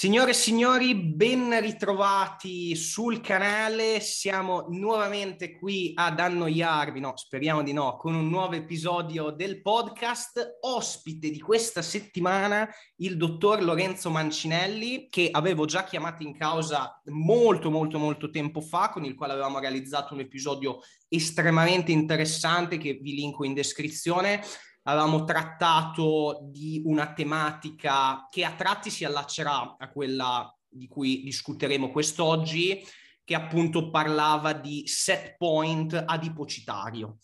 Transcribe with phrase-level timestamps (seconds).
[0.00, 4.00] Signore e signori, ben ritrovati sul canale.
[4.00, 10.56] Siamo nuovamente qui ad annoiarvi, no, speriamo di no, con un nuovo episodio del podcast.
[10.60, 12.66] Ospite di questa settimana
[13.00, 18.88] il dottor Lorenzo Mancinelli, che avevo già chiamato in causa molto, molto, molto tempo fa,
[18.88, 20.78] con il quale avevamo realizzato un episodio
[21.10, 24.40] estremamente interessante che vi linko in descrizione
[24.90, 31.90] avevamo trattato di una tematica che a tratti si allaccerà a quella di cui discuteremo
[31.90, 32.84] quest'oggi,
[33.24, 37.18] che appunto parlava di set point adipocitario.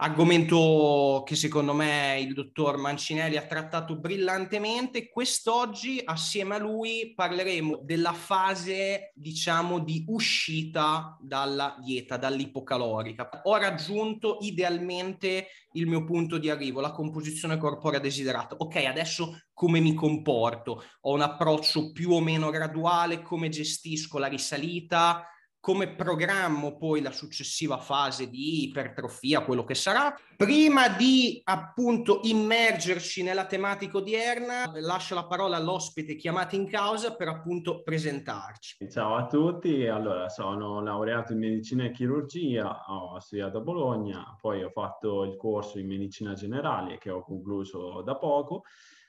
[0.00, 5.08] Argomento che secondo me il dottor Mancinelli ha trattato brillantemente.
[5.08, 13.40] Quest'oggi, assieme a lui, parleremo della fase, diciamo, di uscita dalla dieta, dall'ipocalorica.
[13.42, 18.54] Ho raggiunto idealmente il mio punto di arrivo, la composizione corporea desiderata.
[18.58, 20.80] Ok, adesso come mi comporto?
[21.00, 25.26] Ho un approccio più o meno graduale, come gestisco la risalita?
[25.60, 30.14] Come programmo poi la successiva fase di ipertrofia, quello che sarà.
[30.36, 37.28] Prima di appunto immergerci nella tematica odierna, lascio la parola all'ospite chiamato in causa per
[37.28, 38.88] appunto presentarci.
[38.88, 44.62] Ciao a tutti, allora sono laureato in medicina e chirurgia, ho studiato a Bologna, poi
[44.62, 48.62] ho fatto il corso in medicina generale che ho concluso da poco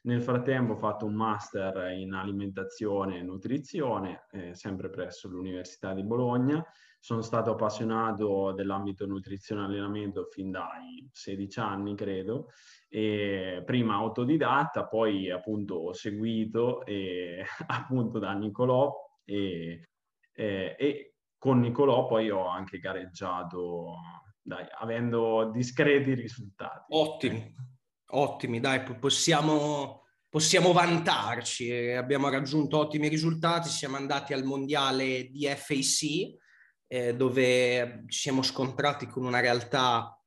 [0.03, 6.03] nel frattempo ho fatto un master in alimentazione e nutrizione, eh, sempre presso l'Università di
[6.03, 6.63] Bologna.
[7.01, 12.47] Sono stato appassionato dell'ambito nutrizione e allenamento fin dai 16 anni, credo.
[12.87, 19.89] E prima autodidatta, poi appunto seguito e, appunto da Nicolò e,
[20.33, 23.95] e, e con Nicolò poi ho anche gareggiato,
[24.41, 26.85] dai, avendo discreti risultati.
[26.89, 27.55] Ottimi.
[28.11, 31.71] Ottimi, dai, possiamo, possiamo vantarci.
[31.91, 36.37] Abbiamo raggiunto ottimi risultati, siamo andati al mondiale di FAC,
[36.87, 40.19] eh, dove ci siamo scontrati con una realtà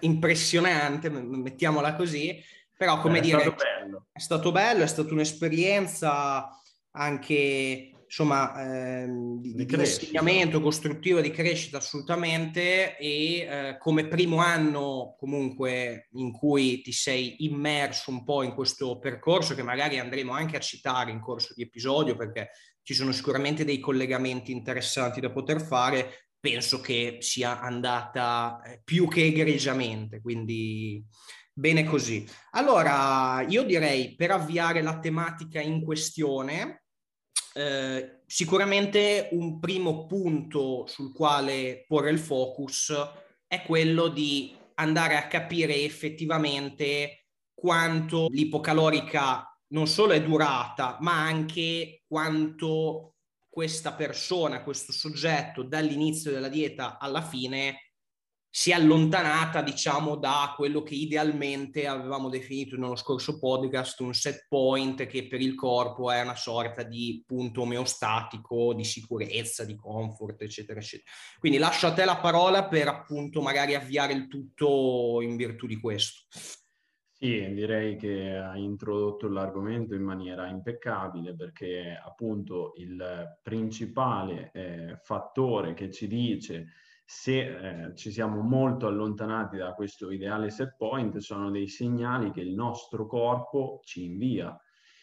[0.00, 2.42] impressionante, mettiamola così,
[2.76, 4.06] però come è dire, stato bello.
[4.12, 6.48] è stato bello, è stata un'esperienza
[6.92, 15.16] anche insomma, ehm, di, di, insegnamento costruttivo, di crescita assolutamente e eh, come primo anno
[15.18, 20.56] comunque in cui ti sei immerso un po' in questo percorso che magari andremo anche
[20.56, 22.50] a citare in corso di episodio perché
[22.82, 29.08] ci sono sicuramente dei collegamenti interessanti da poter fare, penso che sia andata eh, più
[29.08, 31.04] che egregiamente, quindi
[31.52, 32.24] bene così.
[32.52, 36.84] Allora, io direi per avviare la tematica in questione,
[37.56, 42.92] eh, sicuramente un primo punto sul quale porre il focus
[43.46, 52.02] è quello di andare a capire effettivamente quanto l'ipocalorica non solo è durata, ma anche
[52.06, 53.14] quanto
[53.48, 57.85] questa persona, questo soggetto dall'inizio della dieta alla fine
[58.58, 64.46] si è allontanata, diciamo, da quello che idealmente avevamo definito nello scorso podcast un set
[64.48, 70.40] point che per il corpo è una sorta di punto omeostatico di sicurezza, di comfort,
[70.40, 71.10] eccetera, eccetera.
[71.38, 75.76] Quindi lascio a te la parola per appunto magari avviare il tutto in virtù di
[75.78, 76.22] questo.
[77.12, 85.74] Sì, direi che hai introdotto l'argomento in maniera impeccabile perché appunto il principale eh, fattore
[85.74, 86.68] che ci dice
[87.08, 87.38] se
[87.88, 92.52] eh, ci siamo molto allontanati da questo ideale set point, sono dei segnali che il
[92.52, 94.60] nostro corpo ci invia.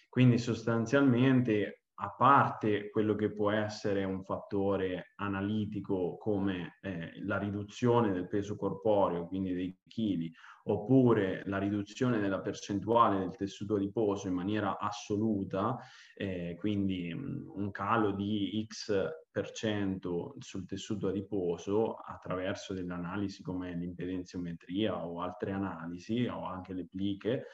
[0.10, 8.12] Quindi sostanzialmente, a parte quello che può essere un fattore analitico come eh, la riduzione
[8.12, 10.32] del peso corporeo, quindi dei chili,
[10.66, 15.78] oppure la riduzione della percentuale del tessuto adiposo in maniera assoluta,
[16.16, 23.44] eh, quindi mh, un calo di X per cento sul tessuto adiposo attraverso delle analisi
[23.44, 27.46] come l'impedenziometria o altre analisi o anche le pliche,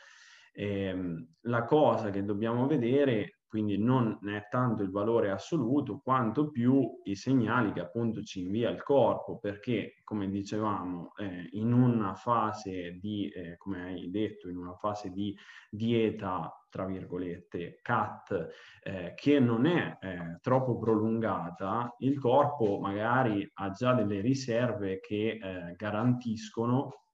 [0.54, 7.00] eh, la cosa che dobbiamo vedere quindi non è tanto il valore assoluto quanto più
[7.04, 13.00] i segnali che appunto ci invia il corpo, perché come dicevamo eh, in una fase
[13.00, 15.36] di, eh, come hai detto, in una fase di
[15.68, 18.50] dieta tra virgolette cut
[18.84, 25.40] eh, che non è eh, troppo prolungata, il corpo magari ha già delle riserve che
[25.42, 27.06] eh, garantiscono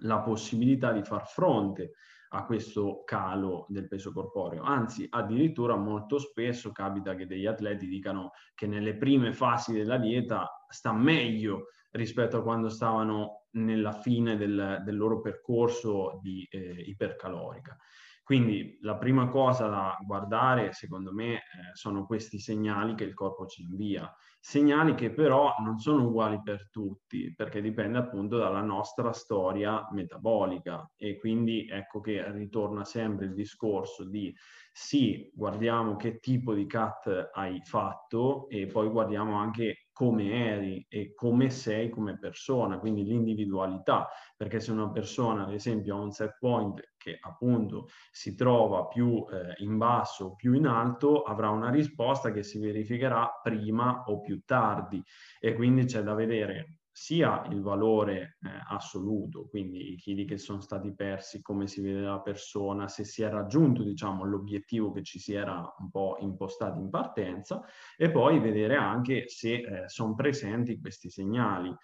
[0.00, 1.92] la possibilità di far fronte
[2.34, 4.62] a questo calo del peso corporeo.
[4.62, 10.64] Anzi, addirittura molto spesso capita che degli atleti dicano che nelle prime fasi della dieta
[10.68, 17.76] sta meglio rispetto a quando stavano nella fine del, del loro percorso di eh, ipercalorica.
[18.24, 21.40] Quindi la prima cosa da guardare, secondo me, eh,
[21.74, 24.10] sono questi segnali che il corpo ci invia.
[24.44, 30.90] Segnali che però non sono uguali per tutti, perché dipende appunto dalla nostra storia metabolica.
[30.96, 34.34] E quindi ecco che ritorna sempre il discorso di
[34.72, 41.12] sì, guardiamo che tipo di cut hai fatto e poi guardiamo anche come eri e
[41.14, 46.36] come sei come persona, quindi l'individualità, perché se una persona ad esempio ha un set
[46.38, 51.70] point che appunto si trova più eh, in basso o più in alto, avrà una
[51.70, 55.02] risposta che si verificherà prima o più tardi.
[55.40, 60.60] E quindi c'è da vedere sia il valore eh, assoluto, quindi i chili che sono
[60.60, 65.18] stati persi, come si vede la persona, se si è raggiunto diciamo, l'obiettivo che ci
[65.18, 67.62] si era un po' impostati in partenza
[67.96, 71.74] e poi vedere anche se eh, sono presenti questi segnali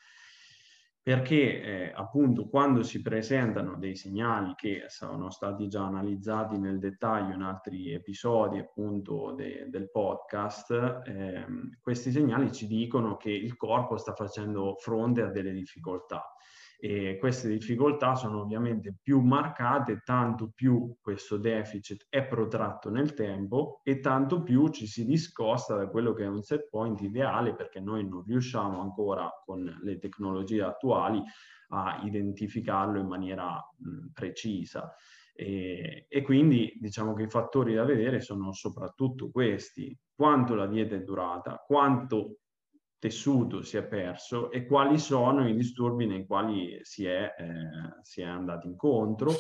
[1.09, 7.33] perché eh, appunto quando si presentano dei segnali che sono stati già analizzati nel dettaglio
[7.33, 10.71] in altri episodi appunto de- del podcast,
[11.07, 11.47] eh,
[11.81, 16.31] questi segnali ci dicono che il corpo sta facendo fronte a delle difficoltà
[16.81, 23.81] e queste difficoltà sono ovviamente più marcate tanto più questo deficit è protratto nel tempo
[23.83, 27.81] e tanto più ci si discosta da quello che è un set point ideale perché
[27.81, 31.21] noi non riusciamo ancora con le tecnologie attuali
[31.71, 34.95] a identificarlo in maniera mh, precisa.
[35.35, 40.95] E, e, quindi diciamo che i fattori da vedere sono soprattutto questi, quanto la dieta
[40.95, 42.39] è durata, quanto
[42.99, 48.21] tessuto si è perso e quali sono i disturbi nei quali si è, eh, si
[48.21, 49.33] è andati incontro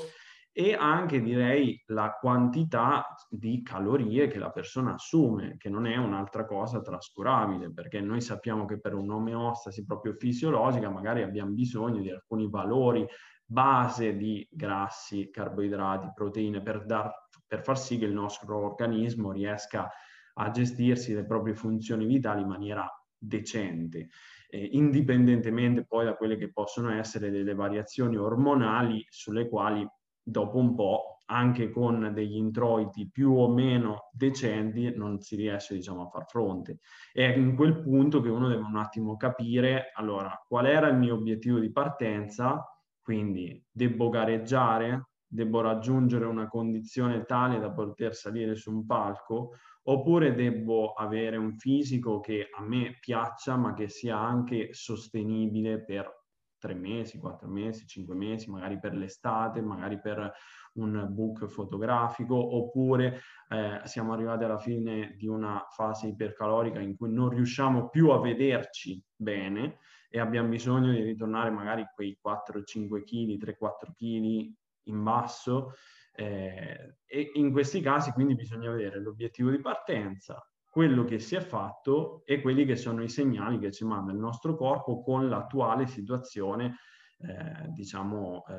[0.52, 6.44] e anche direi la quantità di calorie che la persona assume, che non è un'altra
[6.46, 12.48] cosa trascurabile, perché noi sappiamo che per un'omeostasi proprio fisiologica magari abbiamo bisogno di alcuni
[12.50, 13.06] valori
[13.44, 17.10] base di grassi, carboidrati, proteine per, dar,
[17.46, 19.88] per far sì che il nostro organismo riesca
[20.34, 22.84] a gestirsi le proprie funzioni vitali in maniera
[23.18, 24.08] decente,
[24.48, 29.86] eh, indipendentemente poi da quelle che possono essere delle variazioni ormonali sulle quali
[30.22, 36.06] dopo un po', anche con degli introiti più o meno decenti, non si riesce diciamo,
[36.06, 36.78] a far fronte.
[37.12, 41.14] È in quel punto che uno deve un attimo capire, allora, qual era il mio
[41.14, 42.64] obiettivo di partenza,
[43.00, 49.52] quindi devo gareggiare, devo raggiungere una condizione tale da poter salire su un palco
[49.82, 56.16] oppure devo avere un fisico che a me piaccia ma che sia anche sostenibile per
[56.58, 60.32] tre mesi, quattro mesi, cinque mesi, magari per l'estate, magari per
[60.74, 67.12] un book fotografico, oppure eh, siamo arrivati alla fine di una fase ipercalorica in cui
[67.12, 69.78] non riusciamo più a vederci bene
[70.10, 74.52] e abbiamo bisogno di ritornare magari quei 4-5 kg, 3-4 kg
[74.90, 75.74] in basso
[76.12, 81.40] eh, e in questi casi quindi bisogna vedere l'obiettivo di partenza, quello che si è
[81.40, 85.86] fatto e quelli che sono i segnali che ci manda il nostro corpo con l'attuale
[85.86, 86.76] situazione,
[87.18, 88.54] eh, diciamo, eh,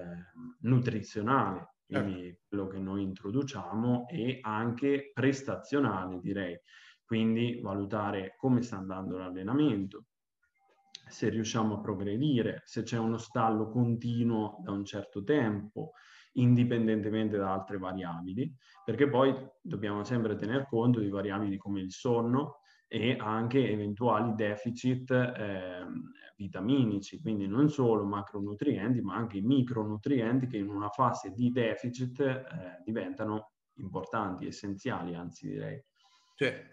[0.62, 2.40] nutrizionale, quindi certo.
[2.48, 6.60] quello che noi introduciamo e anche prestazionale, direi.
[7.04, 10.06] Quindi valutare come sta andando l'allenamento,
[11.08, 15.94] se riusciamo a progredire, se c'è uno stallo continuo da un certo tempo,
[16.34, 18.54] indipendentemente da altre variabili,
[18.86, 25.12] perché poi dobbiamo sempre tener conto di variabili come il sonno e anche eventuali deficit
[25.12, 25.86] eh,
[26.38, 32.46] vitaminici, quindi non solo macronutrienti, ma anche micronutrienti che in una fase di deficit eh,
[32.84, 35.84] diventano importanti, essenziali, anzi direi.
[36.36, 36.68] Cioè,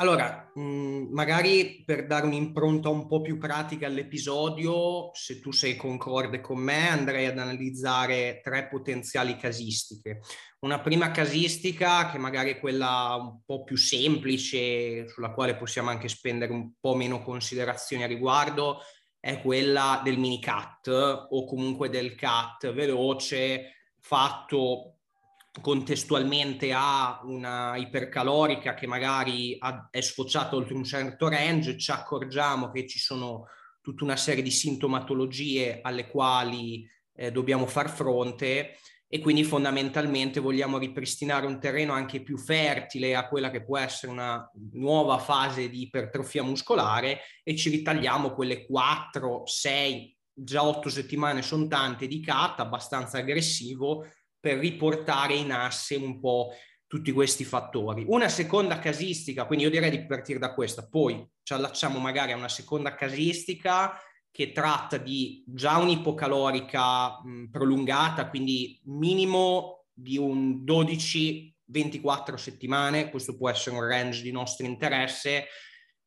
[0.00, 5.76] allora, mh, mm, magari per dare un'impronta un po' più pratica all'episodio, se tu sei
[5.76, 10.20] concorde con me, andrei ad analizzare tre potenziali casistiche.
[10.60, 16.08] Una prima casistica, che magari è quella un po' più semplice, sulla quale possiamo anche
[16.08, 18.80] spendere un po' meno considerazioni a riguardo,
[19.18, 24.99] è quella del mini cut o comunque del cut veloce fatto
[25.60, 32.70] contestualmente a una ipercalorica che magari ha, è sfociata oltre un certo range, ci accorgiamo
[32.70, 33.46] che ci sono
[33.80, 38.76] tutta una serie di sintomatologie alle quali eh, dobbiamo far fronte
[39.12, 44.12] e quindi fondamentalmente vogliamo ripristinare un terreno anche più fertile a quella che può essere
[44.12, 51.42] una nuova fase di ipertrofia muscolare e ci ritagliamo quelle 4, 6, già 8 settimane
[51.42, 54.06] sono tante di cut, abbastanza aggressivo,
[54.40, 56.50] per riportare in asse un po'
[56.86, 58.04] tutti questi fattori.
[58.08, 62.36] Una seconda casistica, quindi io direi di partire da questa, poi ci allacciamo magari a
[62.36, 63.96] una seconda casistica
[64.32, 67.20] che tratta di già un'ipocalorica
[67.50, 75.46] prolungata, quindi minimo di un 12-24 settimane, questo può essere un range di nostro interesse,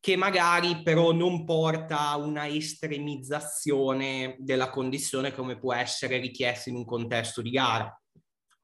[0.00, 6.76] che magari però non porta a una estremizzazione della condizione come può essere richiesta in
[6.76, 7.98] un contesto di gara.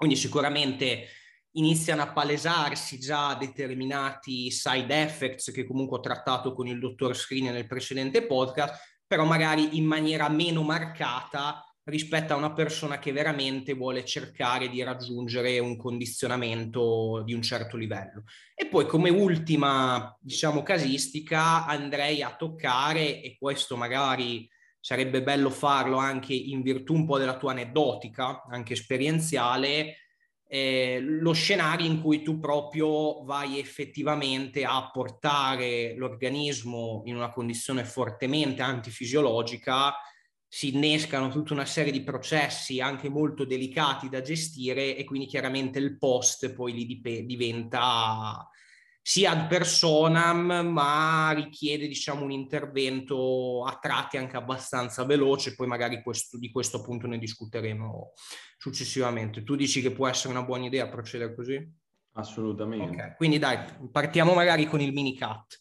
[0.00, 1.08] Quindi sicuramente
[1.56, 7.52] iniziano a palesarsi già determinati side effects che comunque ho trattato con il dottor Screen
[7.52, 13.74] nel precedente podcast, però magari in maniera meno marcata rispetto a una persona che veramente
[13.74, 18.24] vuole cercare di raggiungere un condizionamento di un certo livello.
[18.54, 24.48] E poi come ultima, diciamo, casistica andrei a toccare, e questo magari
[24.80, 29.96] sarebbe bello farlo anche in virtù un po' della tua aneddotica, anche esperienziale,
[30.52, 37.84] eh, lo scenario in cui tu proprio vai effettivamente a portare l'organismo in una condizione
[37.84, 39.94] fortemente antifisiologica
[40.52, 45.78] si innescano tutta una serie di processi anche molto delicati da gestire e quindi chiaramente
[45.78, 48.49] il post poi lì dip- diventa
[49.10, 56.00] sia ad personam ma richiede diciamo un intervento a tratti anche abbastanza veloce poi magari
[56.00, 58.12] questo, di questo appunto ne discuteremo
[58.56, 61.78] successivamente tu dici che può essere una buona idea procedere così?
[62.12, 62.94] Assolutamente.
[62.94, 63.14] Okay.
[63.16, 63.58] Quindi dai,
[63.90, 65.60] partiamo magari con il mini cut.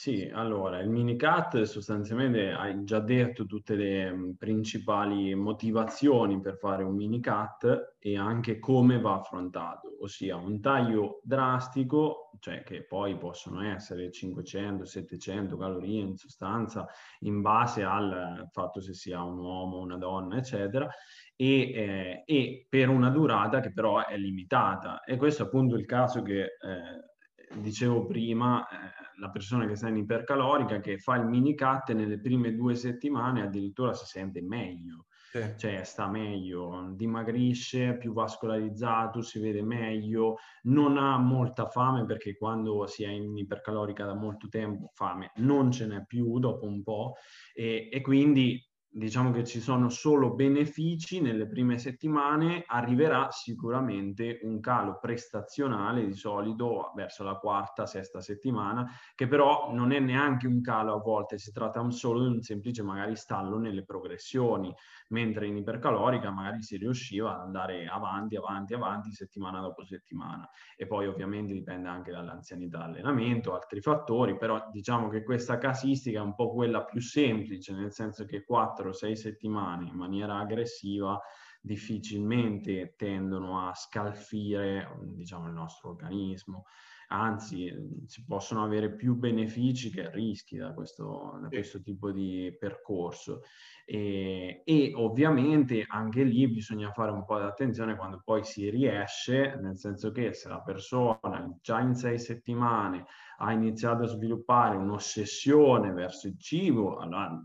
[0.00, 6.84] Sì, allora, il mini cut sostanzialmente hai già detto tutte le principali motivazioni per fare
[6.84, 13.16] un mini cut e anche come va affrontato, ossia un taglio drastico, cioè che poi
[13.16, 16.86] possono essere 500, 700 calorie in sostanza
[17.22, 20.88] in base al fatto se sia un uomo, una donna, eccetera,
[21.34, 25.02] e, eh, e, per una durata che però è limitata.
[25.02, 29.88] E questo è appunto il caso che eh, dicevo prima, eh, la persona che sta
[29.88, 35.06] in ipercalorica che fa il mini cut nelle prime due settimane addirittura si sente meglio.
[35.30, 35.44] Sì.
[35.56, 42.86] Cioè sta meglio, dimagrisce, più vascolarizzato, si vede meglio, non ha molta fame perché quando
[42.86, 47.14] si è in ipercalorica da molto tempo fame non ce n'è più dopo un po'
[47.52, 54.60] e, e quindi diciamo che ci sono solo benefici nelle prime settimane, arriverà sicuramente un
[54.60, 60.60] calo prestazionale di solito verso la quarta, sesta settimana, che però non è neanche un
[60.62, 64.74] calo a volte, si tratta solo di un semplice magari stallo nelle progressioni,
[65.08, 70.48] mentre in ipercalorica magari si riusciva ad andare avanti, avanti, avanti, settimana dopo settimana.
[70.76, 76.22] E poi ovviamente dipende anche dall'anzianità allenamento, altri fattori, però diciamo che questa casistica è
[76.22, 78.44] un po' quella più semplice, nel senso che
[78.78, 81.20] 4-6 settimane in maniera aggressiva
[81.60, 86.64] difficilmente tendono a scalfire diciamo, il nostro organismo
[87.08, 87.72] anzi
[88.06, 93.42] si possono avere più benefici che rischi da questo, da questo tipo di percorso.
[93.84, 99.58] E, e, ovviamente anche lì bisogna fare un po' di attenzione quando poi si riesce,
[99.60, 103.06] nel senso che se la persona già in sei settimane
[103.40, 107.40] ha iniziato a sviluppare un'ossessione verso il cibo, allora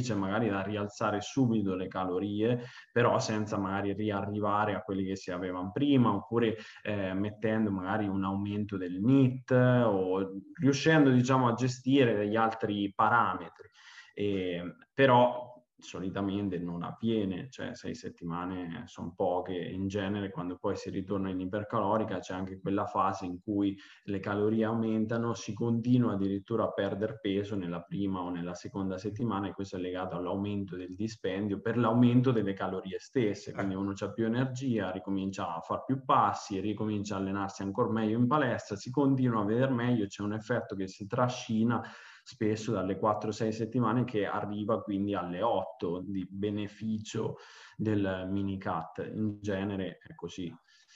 [0.00, 5.30] c'è magari da rialzare subito le calorie, però senza magari riarrivare a quelli che si
[5.32, 12.14] avevano prima, oppure eh, mettendo magari un aumento del NIT o riuscendo diciamo a gestire
[12.14, 13.68] degli altri parametri.
[14.14, 15.53] E, però
[15.84, 21.40] solitamente non avviene, cioè sei settimane sono poche, in genere quando poi si ritorna in
[21.40, 27.18] ipercalorica c'è anche quella fase in cui le calorie aumentano, si continua addirittura a perdere
[27.20, 31.76] peso nella prima o nella seconda settimana e questo è legato all'aumento del dispendio per
[31.76, 37.16] l'aumento delle calorie stesse, quindi uno ha più energia, ricomincia a fare più passi, ricomincia
[37.16, 40.88] a allenarsi ancora meglio in palestra, si continua a vedere meglio, c'è un effetto che
[40.88, 41.82] si trascina
[42.24, 47.36] spesso dalle 4-6 settimane che arriva quindi alle 8 di beneficio
[47.76, 49.06] del mini cut.
[49.14, 50.52] In genere è così.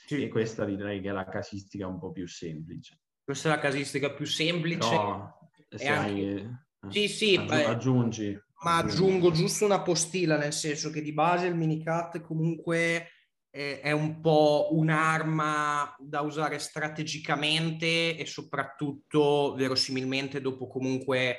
[0.07, 0.23] Sì.
[0.23, 2.99] E questa direi che è la casistica un po' più semplice.
[3.23, 4.89] Questa è la casistica più semplice.
[4.89, 6.11] Però, se anche...
[6.11, 8.43] hai, eh, sì, sì, aggi- aggiungi.
[8.63, 13.07] Ma aggiungo giusto una postilla, nel senso che di base il mini cut comunque
[13.51, 21.37] è un po' un'arma da usare strategicamente e soprattutto verosimilmente dopo comunque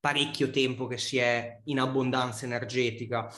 [0.00, 3.30] parecchio tempo che si è in abbondanza energetica.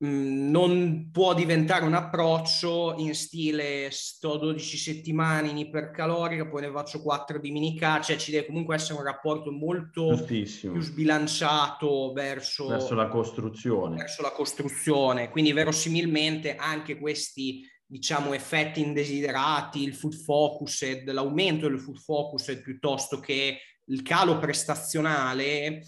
[0.00, 7.02] Non può diventare un approccio in stile sto 12 settimane in ipercalorica, poi ne faccio
[7.02, 12.94] 4 di minica, cioè ci deve comunque essere un rapporto molto più sbilanciato verso, verso
[12.94, 13.96] la costruzione.
[13.96, 21.80] Verso la costruzione, quindi verosimilmente anche questi diciamo effetti indesiderati, il food focused, l'aumento del
[21.80, 25.82] food focused piuttosto che il calo prestazionale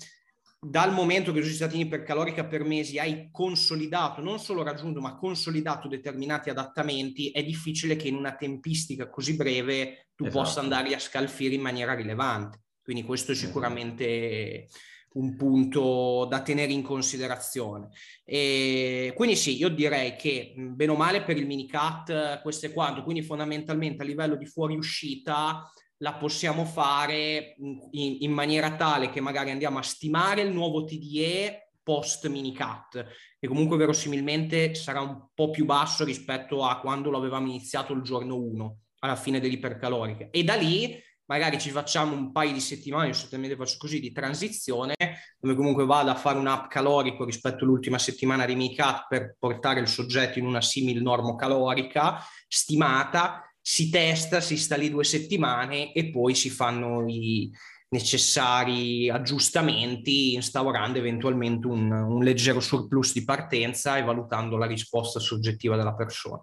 [0.62, 5.00] dal momento che tu sei stato in ipercalorica per mesi hai consolidato, non solo raggiunto,
[5.00, 10.42] ma consolidato determinati adattamenti, è difficile che in una tempistica così breve tu esatto.
[10.42, 12.60] possa andare a scalfire in maniera rilevante.
[12.82, 13.48] Quindi questo è esatto.
[13.48, 14.68] sicuramente
[15.12, 17.88] un punto da tenere in considerazione.
[18.22, 23.02] E quindi sì, io direi che bene o male per il minicat questo è quanto,
[23.02, 25.70] quindi fondamentalmente a livello di fuoriuscita
[26.02, 31.72] la possiamo fare in, in, maniera tale che magari andiamo a stimare il nuovo TDE
[31.82, 33.06] post minicat,
[33.38, 38.02] che comunque verosimilmente sarà un po' più basso rispetto a quando lo avevamo iniziato il
[38.02, 40.28] giorno 1, alla fine dell'ipercalorica.
[40.30, 44.10] E da lì magari ci facciamo un paio di settimane, io solitamente faccio così, di
[44.10, 44.94] transizione,
[45.38, 49.80] dove comunque vado a fare un up calorico rispetto all'ultima settimana di minicat per portare
[49.80, 56.10] il soggetto in una simil normocalorica stimata, si testa, si sta lì due settimane e
[56.10, 57.50] poi si fanno i
[57.90, 65.76] necessari aggiustamenti instaurando eventualmente un, un leggero surplus di partenza e valutando la risposta soggettiva
[65.76, 66.40] della persona.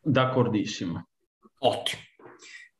[0.00, 1.08] D'accordissimo.
[1.58, 2.02] Ottimo.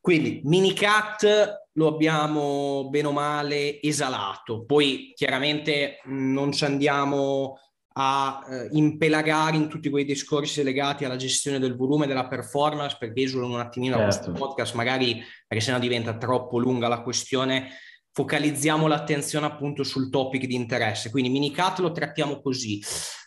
[0.00, 7.58] Quindi minicat lo abbiamo bene o male esalato, poi chiaramente non ci andiamo
[7.96, 13.22] a eh, impelagare in tutti quei discorsi legati alla gestione del volume della performance, perché
[13.22, 14.30] esulano un attimino certo.
[14.30, 17.68] questo podcast, magari perché sennò diventa troppo lunga la questione,
[18.12, 21.10] focalizziamo l'attenzione appunto sul topic di interesse.
[21.10, 22.82] Quindi minicat lo trattiamo così.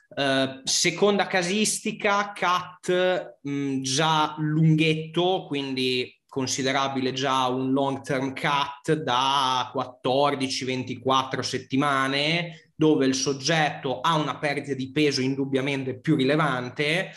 [0.10, 8.94] Uh, seconda casistica, cat mh, mm, già lunghetto, quindi considerabile già un long term cut
[8.94, 17.10] da 14-24 settimane, dove il soggetto ha una perdita di peso indubbiamente più rilevante,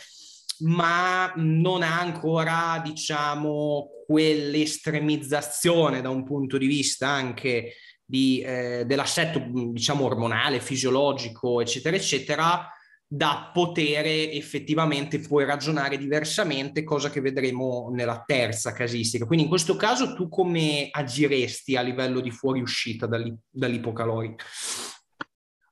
[0.60, 9.44] ma non ha ancora, diciamo, quell'estremizzazione da un punto di vista anche di, eh, dell'assetto,
[9.52, 12.66] diciamo, ormonale, fisiologico, eccetera, eccetera,
[13.12, 19.26] da poter effettivamente poi ragionare diversamente, cosa che vedremo nella terza casistica.
[19.26, 23.08] Quindi in questo caso tu come agiresti a livello di fuoriuscita
[23.50, 24.44] dall'ipocalorica?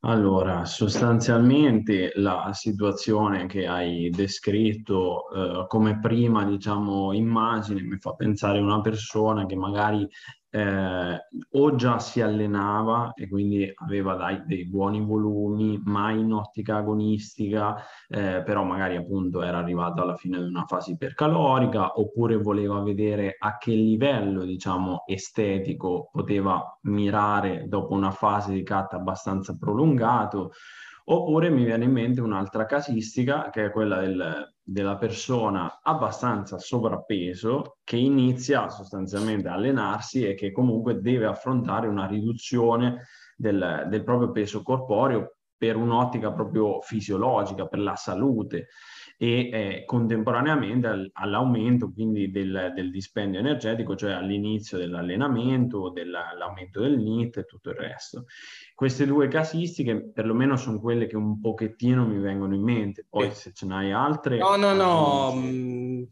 [0.00, 8.58] Allora, sostanzialmente la situazione che hai descritto eh, come prima, diciamo, immagine mi fa pensare
[8.58, 10.08] a una persona che magari
[10.50, 11.18] eh,
[11.50, 17.76] o già si allenava e quindi aveva dai, dei buoni volumi, mai in ottica agonistica,
[18.08, 23.36] eh, però magari appunto era arrivato alla fine di una fase ipercalorica, oppure voleva vedere
[23.38, 30.52] a che livello, diciamo, estetico poteva mirare dopo una fase di cut abbastanza prolungato,
[31.10, 37.78] oppure mi viene in mente un'altra casistica che è quella del della persona abbastanza sovrappeso
[37.82, 44.30] che inizia sostanzialmente a allenarsi e che comunque deve affrontare una riduzione del, del proprio
[44.30, 48.66] peso corporeo per un'ottica proprio fisiologica, per la salute
[49.20, 56.98] e eh, contemporaneamente al, all'aumento quindi del, del, dispendio energetico, cioè all'inizio dell'allenamento, dell'aumento del
[56.98, 58.26] NIT e tutto il resto.
[58.76, 63.52] Queste due casistiche perlomeno sono quelle che un pochettino mi vengono in mente, poi se
[63.52, 64.38] ce n'hai altre...
[64.38, 66.02] No, no, no, mm,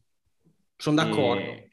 [0.77, 1.65] sono d'accordo.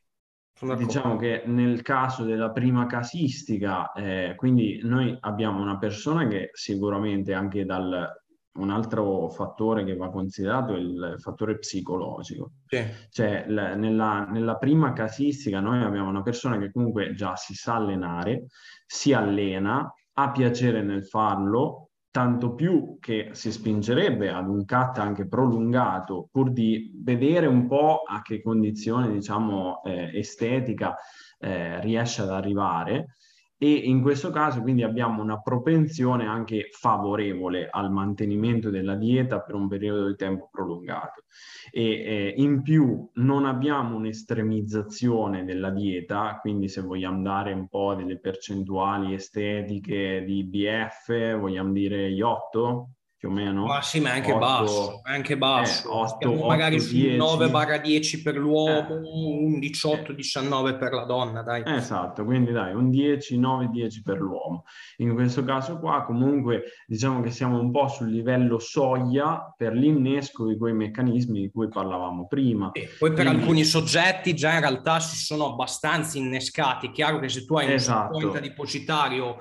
[0.77, 7.33] Diciamo che nel caso della prima casistica, eh, quindi noi abbiamo una persona che sicuramente
[7.33, 8.22] anche dal,
[8.55, 12.51] un altro fattore che va considerato è il fattore psicologico.
[12.67, 12.83] Sì.
[13.09, 17.75] Cioè, l- nella, nella, prima casistica noi abbiamo una persona che comunque già si sa
[17.75, 18.45] allenare,
[18.85, 25.27] si allena, ha piacere nel farlo, tanto più che si spingerebbe ad un cut anche
[25.27, 30.95] prolungato pur di vedere un po' a che condizione, diciamo, eh, estetica
[31.39, 33.15] eh, riesce ad arrivare
[33.57, 39.55] e in questo caso quindi abbiamo una propensione anche favorevole al mantenimento della dieta per
[39.55, 41.23] un periodo di tempo prolungato.
[41.71, 47.95] E eh, in più non abbiamo un'estremizzazione della dieta quindi se vogliamo dare un po'
[47.95, 52.89] delle percentuali estetiche di BF vogliamo dire iotto
[53.23, 53.65] più o meno.
[53.65, 55.87] Ma sì, ma anche 8, basso, anche basso.
[55.87, 58.99] Eh, 8, 8, magari 8, su 9-10 per l'uomo, eh.
[59.01, 61.63] un 18-19 per la donna, dai.
[61.65, 64.65] Esatto, quindi dai, un 10, 9, 10 per l'uomo.
[64.97, 70.45] In questo caso qua comunque diciamo che siamo un po' sul livello soglia per l'innesco
[70.45, 72.71] di quei meccanismi di cui parlavamo prima.
[72.73, 73.41] E poi per quindi...
[73.41, 76.87] alcuni soggetti già in realtà si sono abbastanza innescati.
[76.87, 78.17] È chiaro che se tu hai esatto.
[78.17, 79.37] un point depositario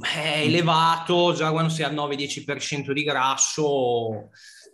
[0.00, 4.30] è elevato già quando sei al 9-10% di grasso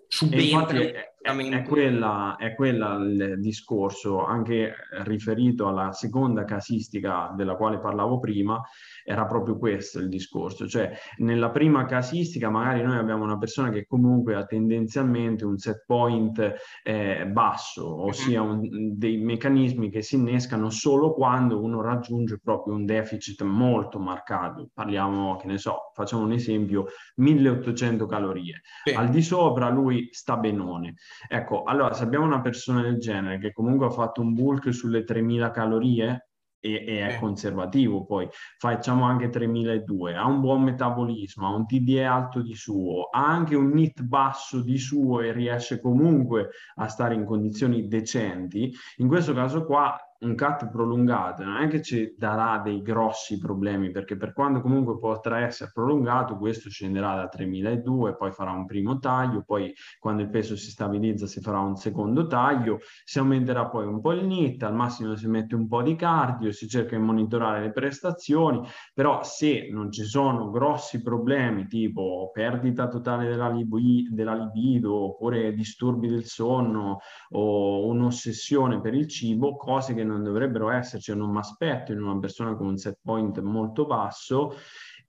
[0.09, 0.79] subentra.
[1.25, 8.61] È quella, è quella il discorso, anche riferito alla seconda casistica della quale parlavo prima,
[9.03, 10.69] era proprio questo il discorso.
[10.69, 15.85] Cioè, nella prima casistica magari noi abbiamo una persona che comunque ha tendenzialmente un set
[15.87, 22.75] point eh, basso, ossia un, dei meccanismi che si innescano solo quando uno raggiunge proprio
[22.75, 24.69] un deficit molto marcato.
[24.75, 26.85] Parliamo, che ne so, facciamo un esempio,
[27.17, 28.61] 1800 calorie.
[28.85, 28.93] Sì.
[28.93, 30.97] Al di sopra lui sta benone.
[31.29, 35.05] Ecco, allora se abbiamo una persona del genere che comunque ha fatto un bulk sulle
[35.05, 36.29] 3000 calorie,
[36.65, 38.27] e, e, è conservativo poi
[38.59, 43.55] facciamo anche 3002 ha un buon metabolismo ha un TDE alto di suo ha anche
[43.55, 49.35] un NIT basso di suo e riesce comunque a stare in condizioni decenti in questo
[49.35, 49.95] caso qua
[50.25, 54.99] un cut prolungato non è che ci darà dei grossi problemi perché per quanto comunque
[54.99, 60.31] potrà essere prolungato questo scenderà da 3002 poi farà un primo taglio poi quando il
[60.31, 64.63] peso si stabilizza si farà un secondo taglio si aumenterà poi un po' il NIT
[64.63, 69.23] al massimo si mette un po' di cardio si cerca di monitorare le prestazioni però
[69.23, 76.09] se non ci sono grossi problemi tipo perdita totale della, libi- della libido oppure disturbi
[76.09, 76.99] del sonno
[77.31, 81.93] o un'ossessione per il cibo cose che non non dovrebbero esserci o non mi aspetto
[81.93, 84.55] in una persona con un set point molto basso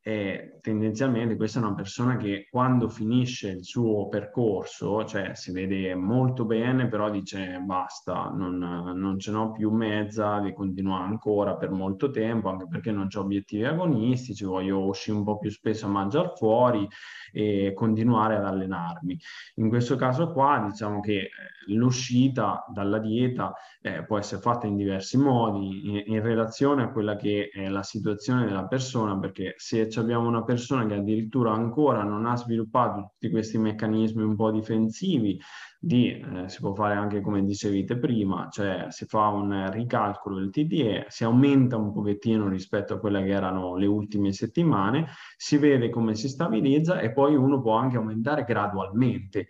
[0.08, 5.96] e tendenzialmente questa è una persona che quando finisce il suo percorso, cioè si vede
[5.96, 11.72] molto bene, però dice basta, non, non ce n'ho più mezza di continuare ancora per
[11.72, 15.90] molto tempo, anche perché non ho obiettivi agonistici, voglio uscire un po' più spesso a
[15.90, 16.88] mangiare fuori
[17.32, 19.18] e continuare ad allenarmi.
[19.56, 21.30] In questo caso qua diciamo che eh,
[21.68, 27.16] l'uscita dalla dieta eh, può essere fatta in diversi modi in, in relazione a quella
[27.16, 32.26] che è la situazione della persona, perché se abbiamo una persona che addirittura ancora non
[32.26, 35.40] ha sviluppato tutti questi meccanismi un po' difensivi,
[35.86, 40.40] di, eh, si può fare anche come dicevi te prima, cioè si fa un ricalcolo
[40.40, 45.58] del TDE, si aumenta un pochettino rispetto a quelle che erano le ultime settimane, si
[45.58, 49.50] vede come si stabilizza e poi uno può anche aumentare gradualmente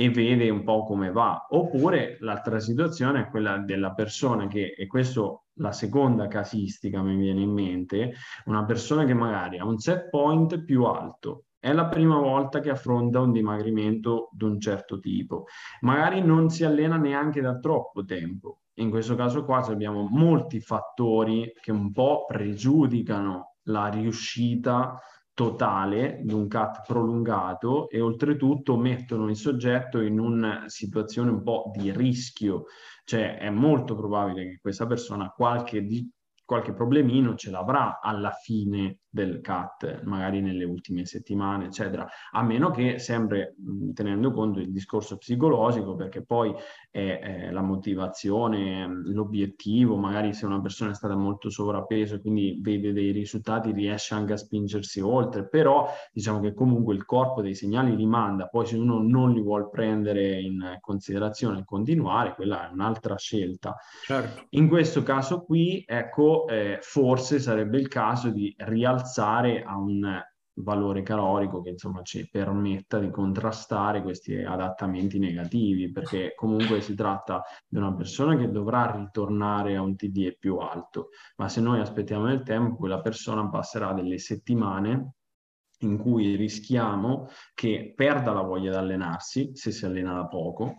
[0.00, 1.46] e vede un po' come va.
[1.50, 7.42] Oppure l'altra situazione è quella della persona che, e questo la seconda casistica mi viene
[7.42, 8.14] in mente,
[8.46, 12.70] una persona che magari ha un set point più alto, è la prima volta che
[12.70, 15.44] affronta un dimagrimento di un certo tipo,
[15.80, 18.60] magari non si allena neanche da troppo tempo.
[18.76, 24.98] In questo caso qua abbiamo molti fattori che un po' pregiudicano la riuscita
[25.40, 31.70] totale di un cut prolungato e oltretutto mettono il soggetto in una situazione un po'
[31.74, 32.64] di rischio,
[33.04, 35.82] cioè è molto probabile che questa persona qualche,
[36.50, 42.70] qualche problemino ce l'avrà alla fine del CAT, magari nelle ultime settimane, eccetera, a meno
[42.70, 46.52] che sempre mh, tenendo conto del discorso psicologico, perché poi
[46.90, 52.58] è, è la motivazione, l'obiettivo, magari se una persona è stata molto sovrappeso e quindi
[52.60, 57.54] vede dei risultati, riesce anche a spingersi oltre, però diciamo che comunque il corpo dei
[57.54, 62.68] segnali li manda, poi se uno non li vuole prendere in considerazione e continuare, quella
[62.68, 63.76] è un'altra scelta.
[64.04, 64.46] Certo.
[64.50, 70.22] In questo caso qui, ecco, eh, forse sarebbe il caso di rialzare alzare a un
[70.62, 77.42] valore calorico che insomma ci permetta di contrastare questi adattamenti negativi perché comunque si tratta
[77.66, 81.08] di una persona che dovrà ritornare a un TDE più alto.
[81.36, 85.14] Ma se noi aspettiamo nel tempo quella persona passerà delle settimane
[85.80, 90.78] in cui rischiamo che perda la voglia di allenarsi se si allena da poco,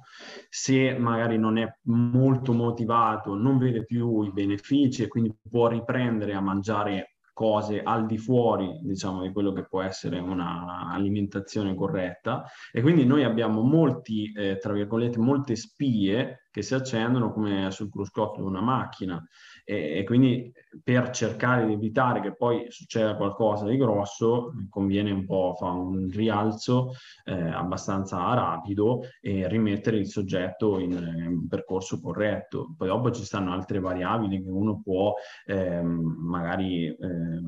[0.49, 6.33] se magari non è molto motivato, non vede più i benefici e quindi può riprendere
[6.33, 12.43] a mangiare cose al di fuori, diciamo, di quello che può essere un'alimentazione corretta.
[12.71, 17.89] E quindi noi abbiamo molti, eh, tra virgolette, molte spie che si accendono come sul
[17.89, 19.25] cruscotto di una macchina
[19.63, 20.51] e, e, quindi
[20.83, 26.09] per cercare di evitare che poi succeda qualcosa di grosso conviene un po' fare un
[26.09, 26.91] rialzo
[27.23, 32.73] eh, abbastanza rapido e rimettere il soggetto in, in, percorso corretto.
[32.77, 35.13] Poi dopo ci stanno altre variabili che uno può
[35.45, 36.97] eh, magari eh,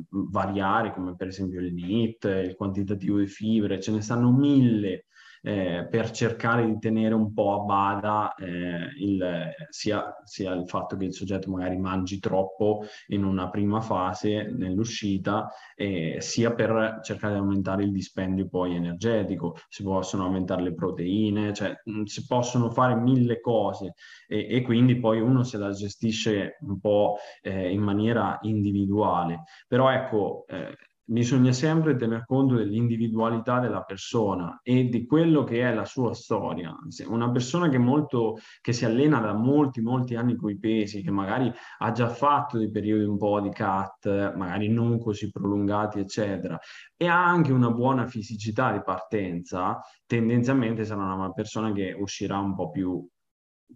[0.10, 5.06] variare come per esempio il NIT, il quantitativo di fibre, ce ne stanno mille
[5.46, 10.96] eh, per cercare di tenere un po' a bada eh, il, sia, sia, il fatto
[10.96, 17.34] che il soggetto magari mangi troppo in una prima fase nell'uscita, eh, sia per cercare
[17.34, 22.70] di aumentare il dispendio poi energetico, si possono aumentare le proteine, cioè mh, si possono
[22.70, 23.96] fare mille cose
[24.28, 29.44] e, e, quindi poi uno se la gestisce un po' eh, in maniera individuale.
[29.68, 30.74] Però ecco, eh,
[31.06, 36.74] bisogna sempre tener conto dell'individualità della persona e di quello che è la sua storia.
[37.08, 41.52] Una persona che, molto, che si allena da molti, molti anni coi pesi, che magari
[41.80, 46.58] ha già fatto dei periodi un po' di cut, magari non così prolungati, eccetera,
[46.96, 52.56] e ha anche una buona fisicità di partenza, tendenzialmente sarà una persona che uscirà un
[52.56, 53.06] po' più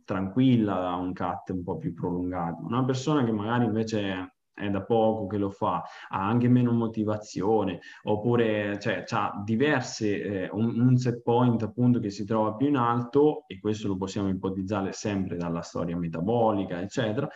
[0.05, 2.63] tranquilla da un cut un po' più prolungato.
[2.63, 7.79] Una persona che magari invece è da poco che lo fa, ha anche meno motivazione,
[8.03, 12.75] oppure cioè, ha diverse, eh, un, un, set point appunto che si trova più in
[12.77, 17.29] alto, e questo lo possiamo ipotizzare sempre dalla storia metabolica, eccetera,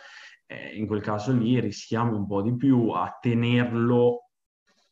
[0.46, 4.31] eh, in quel caso lì rischiamo un po' di più a tenerlo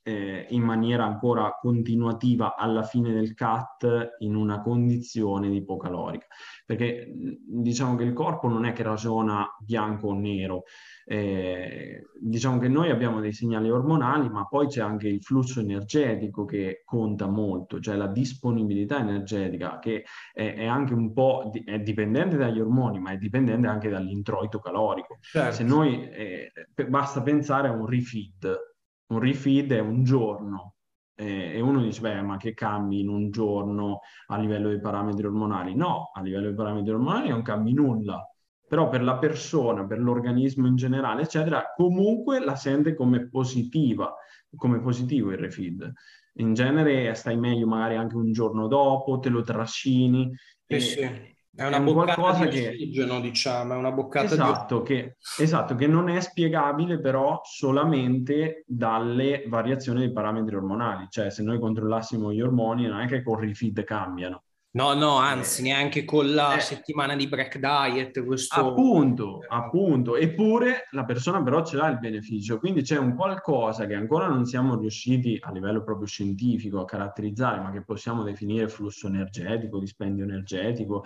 [0.02, 6.26] eh, in maniera ancora continuativa alla fine del cut in una condizione ipocalorica.
[6.64, 7.12] Perché
[7.46, 10.62] diciamo che il corpo non è che ragiona bianco o nero,
[11.04, 16.44] eh, diciamo che noi abbiamo dei segnali ormonali, ma poi c'è anche il flusso energetico
[16.44, 21.80] che conta molto, cioè la disponibilità energetica che è, è anche un po' di, è
[21.80, 25.18] dipendente dagli ormoni, ma è dipendente anche dall'introito calorico.
[25.20, 25.56] Certo.
[25.56, 26.52] Se noi eh,
[26.88, 28.69] basta pensare a un refeed,
[29.10, 30.74] un refeed è un giorno
[31.14, 35.26] eh, e uno dice, beh, ma che cambi in un giorno a livello dei parametri
[35.26, 35.74] ormonali?
[35.74, 38.26] No, a livello dei parametri ormonali non cambi nulla,
[38.66, 44.14] però per la persona, per l'organismo in generale, eccetera, comunque la sente come positiva,
[44.56, 45.92] come positivo il refeed.
[46.34, 50.32] In genere stai meglio magari anche un giorno dopo, te lo trascini.
[50.66, 51.38] Eh sì.
[51.60, 53.20] È una è boccata di ossigeno, che...
[53.20, 54.84] diciamo, è una boccata esatto, di...
[54.84, 61.08] che, esatto, che non è spiegabile però solamente dalle variazioni dei parametri ormonali.
[61.10, 64.44] Cioè, se noi controllassimo gli ormoni, non è che con refeed cambiano.
[64.72, 68.24] No, no, anzi, eh, neanche con la eh, settimana di break diet.
[68.24, 68.68] Questo...
[68.68, 70.16] Appunto, appunto.
[70.16, 74.46] Eppure la persona però ce l'ha il beneficio, quindi c'è un qualcosa che ancora non
[74.46, 80.24] siamo riusciti a livello proprio scientifico a caratterizzare, ma che possiamo definire flusso energetico, dispendio
[80.24, 81.04] energetico,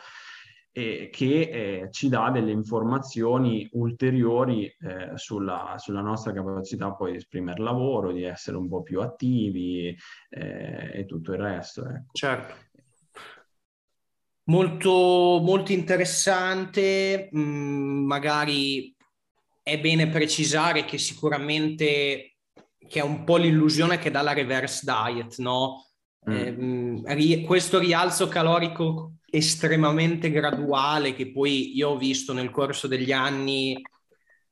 [0.77, 7.19] eh, che eh, ci dà delle informazioni ulteriori eh, sulla, sulla, nostra capacità poi di
[7.19, 9.97] esprimere lavoro, di essere un po' più attivi
[10.31, 11.89] eh, e tutto il resto.
[11.89, 12.11] Ecco.
[12.13, 12.55] Certo.
[14.47, 18.93] Molto, molto interessante, mm, magari
[19.63, 22.35] è bene precisare che sicuramente
[22.87, 25.87] che è un po' l'illusione che dà la reverse diet, no?
[26.29, 27.05] Mm.
[27.07, 33.81] Eh, questo rialzo calorico estremamente graduale che poi io ho visto nel corso degli anni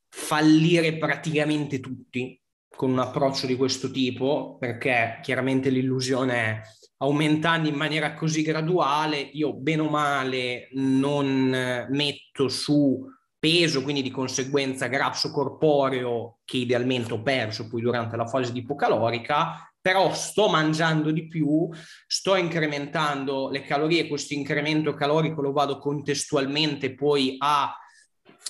[0.08, 6.60] fallire praticamente tutti con un approccio di questo tipo, perché chiaramente l'illusione è
[6.98, 13.04] aumentando in maniera così graduale, io bene o male non metto su
[13.38, 18.60] peso, quindi di conseguenza grasso corporeo che idealmente ho perso poi durante la fase di
[18.60, 21.68] ipocalorica, però sto mangiando di più,
[22.06, 27.76] sto incrementando le calorie, questo incremento calorico lo vado contestualmente poi a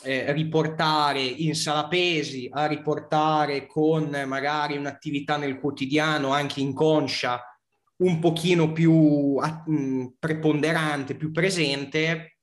[0.04, 7.42] eh, riportare in sala pesi, a riportare con magari un'attività nel quotidiano anche inconscia
[8.02, 12.36] un pochino più mh, preponderante, più presente.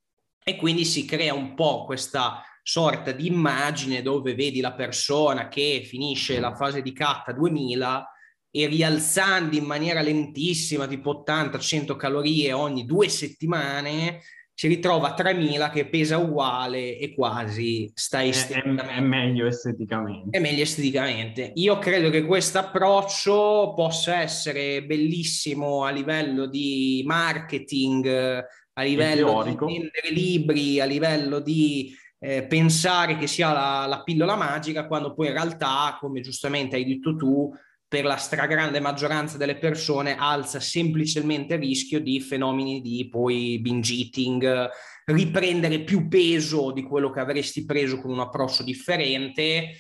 [0.44, 5.84] E quindi si crea un po' questa sorta di immagine dove vedi la persona che
[5.86, 8.14] finisce la fase di catta 2000
[8.52, 14.22] e rialzando in maniera lentissima, tipo 80-100 calorie ogni due settimane,
[14.60, 18.92] si ritrova a 3000 che pesa uguale e quasi sta esteticamente.
[18.92, 20.38] È, è, meglio esteticamente.
[20.38, 21.52] È meglio esteticamente.
[21.56, 29.56] Io credo che questo approccio possa essere bellissimo a livello di marketing, a livello di
[29.58, 35.28] vendere libri, a livello di eh, pensare che sia la, la pillola magica, quando poi
[35.28, 37.50] in realtà, come giustamente hai detto tu,
[37.90, 43.96] per la stragrande maggioranza delle persone alza semplicemente il rischio di fenomeni di poi binge
[43.96, 44.70] eating,
[45.06, 49.72] riprendere più peso di quello che avresti preso con un approccio differente,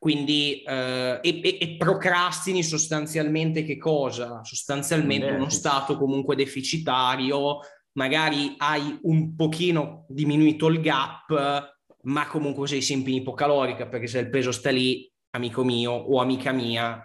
[0.00, 4.42] quindi eh, e, e, e, procrastini sostanzialmente che cosa?
[4.42, 7.60] Sostanzialmente uno stato comunque deficitario,
[7.92, 14.18] magari hai un pochino diminuito il gap, ma comunque sei sempre in ipocalorica perché se
[14.18, 17.00] il peso sta lì, amico mio o amica mia,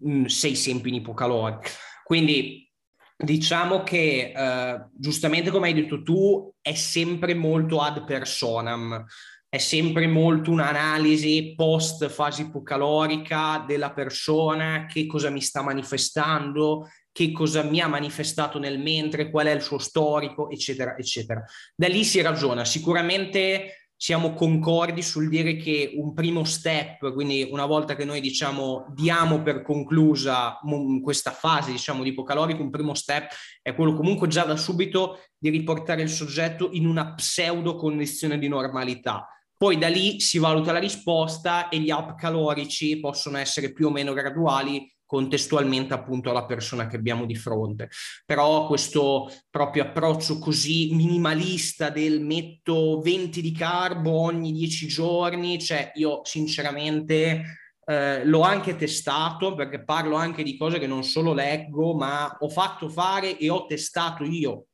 [0.00, 1.68] mh, sei sempre in ipocalorica.
[2.04, 2.70] Quindi
[3.16, 9.04] diciamo che eh, giustamente come hai detto tu è sempre molto ad personam,
[9.48, 17.32] è sempre molto un'analisi post fase ipocalorica della persona, che cosa mi sta manifestando, che
[17.32, 21.44] cosa mi ha manifestato nel mentre, qual è il suo storico, eccetera, eccetera.
[21.76, 22.64] Da lì si ragiona.
[22.64, 28.86] Sicuramente siamo concordi sul dire che un primo step, quindi una volta che noi diciamo
[28.92, 30.58] diamo per conclusa
[31.00, 35.50] questa fase diciamo di ipocalorico, un primo step è quello comunque già da subito di
[35.50, 39.28] riportare il soggetto in una pseudo condizione di normalità.
[39.56, 43.90] Poi da lì si valuta la risposta e gli up calorici possono essere più o
[43.92, 47.90] meno graduali contestualmente appunto alla persona che abbiamo di fronte.
[48.24, 55.92] Però questo proprio approccio così minimalista del metto 20 di carbo ogni 10 giorni, cioè
[55.96, 57.42] io sinceramente
[57.84, 62.48] eh, l'ho anche testato perché parlo anche di cose che non solo leggo, ma ho
[62.48, 64.68] fatto fare e ho testato io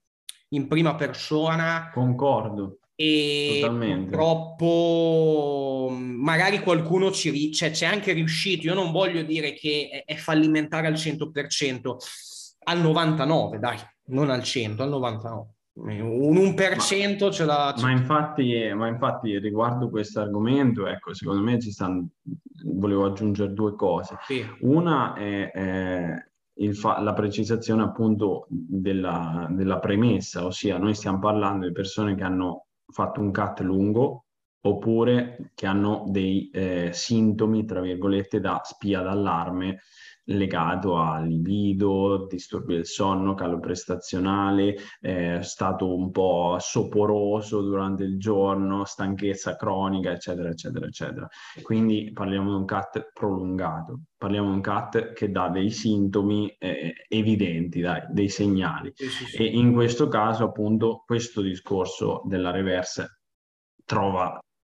[0.50, 1.90] in prima persona.
[1.92, 4.10] Concordo e Totalmente.
[4.10, 10.12] purtroppo magari qualcuno ci ri- cioè, c'è anche riuscito, io non voglio dire che è,
[10.12, 11.94] è fallimentare al 100%,
[12.64, 15.46] al 99 dai, non al 100, al 99.
[15.74, 17.72] Un 1% ma, ce l'ha.
[17.80, 22.08] Ma infatti, ma infatti, riguardo questo argomento, ecco, secondo me ci stanno.
[22.64, 24.16] Volevo aggiungere due cose.
[24.26, 24.44] Sì.
[24.62, 31.72] Una è, è fa- la precisazione appunto della, della premessa, ossia noi stiamo parlando di
[31.72, 34.24] persone che hanno fatto un cut lungo
[34.60, 39.80] oppure che hanno dei eh, sintomi, tra virgolette, da spia d'allarme
[40.28, 48.18] legato a libido, disturbi del sonno, calo prestazionale, eh, stato un po' soporoso durante il
[48.18, 51.28] giorno, stanchezza cronica, eccetera, eccetera, eccetera.
[51.62, 56.94] Quindi parliamo di un cut prolungato, parliamo di un cut che dà dei sintomi eh,
[57.08, 58.92] evidenti, dai, dei segnali.
[58.94, 59.36] Sì, sì, sì.
[59.38, 63.20] E in questo caso, appunto, questo discorso della reverse
[63.84, 64.38] trova,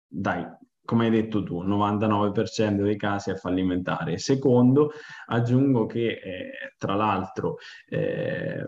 [0.09, 0.45] dai,
[0.83, 4.17] come hai detto tu, 99% dei casi è fallimentare.
[4.17, 4.91] Secondo,
[5.27, 8.65] aggiungo che eh, tra l'altro eh,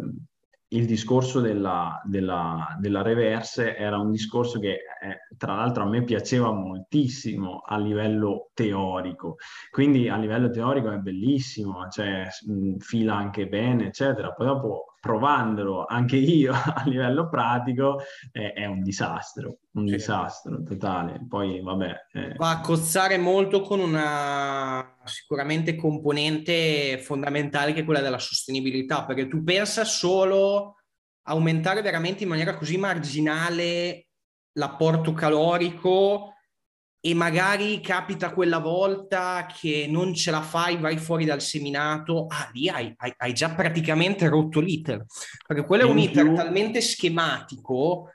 [0.74, 6.04] il discorso della, della, della, reverse era un discorso che eh, tra l'altro a me
[6.04, 9.36] piaceva moltissimo a livello teorico,
[9.70, 14.32] quindi a livello teorico è bellissimo, cioè mh, fila anche bene, eccetera.
[14.32, 18.00] Poi dopo provandolo anche io a livello pratico
[18.32, 19.96] eh, è un disastro, un sì.
[19.96, 21.26] disastro totale.
[21.28, 21.96] Poi vabbè.
[22.14, 22.36] Eh.
[22.36, 29.28] Va a cozzare molto con una sicuramente componente fondamentale che è quella della sostenibilità, perché
[29.28, 30.76] tu pensa solo
[31.24, 34.08] aumentare veramente in maniera così marginale
[34.54, 36.36] l'apporto calorico
[37.04, 42.50] e magari capita quella volta che non ce la fai, vai fuori dal seminato, ah
[42.54, 45.04] lì hai, hai, hai già praticamente rotto l'iter,
[45.48, 48.12] perché quello è un iter talmente schematico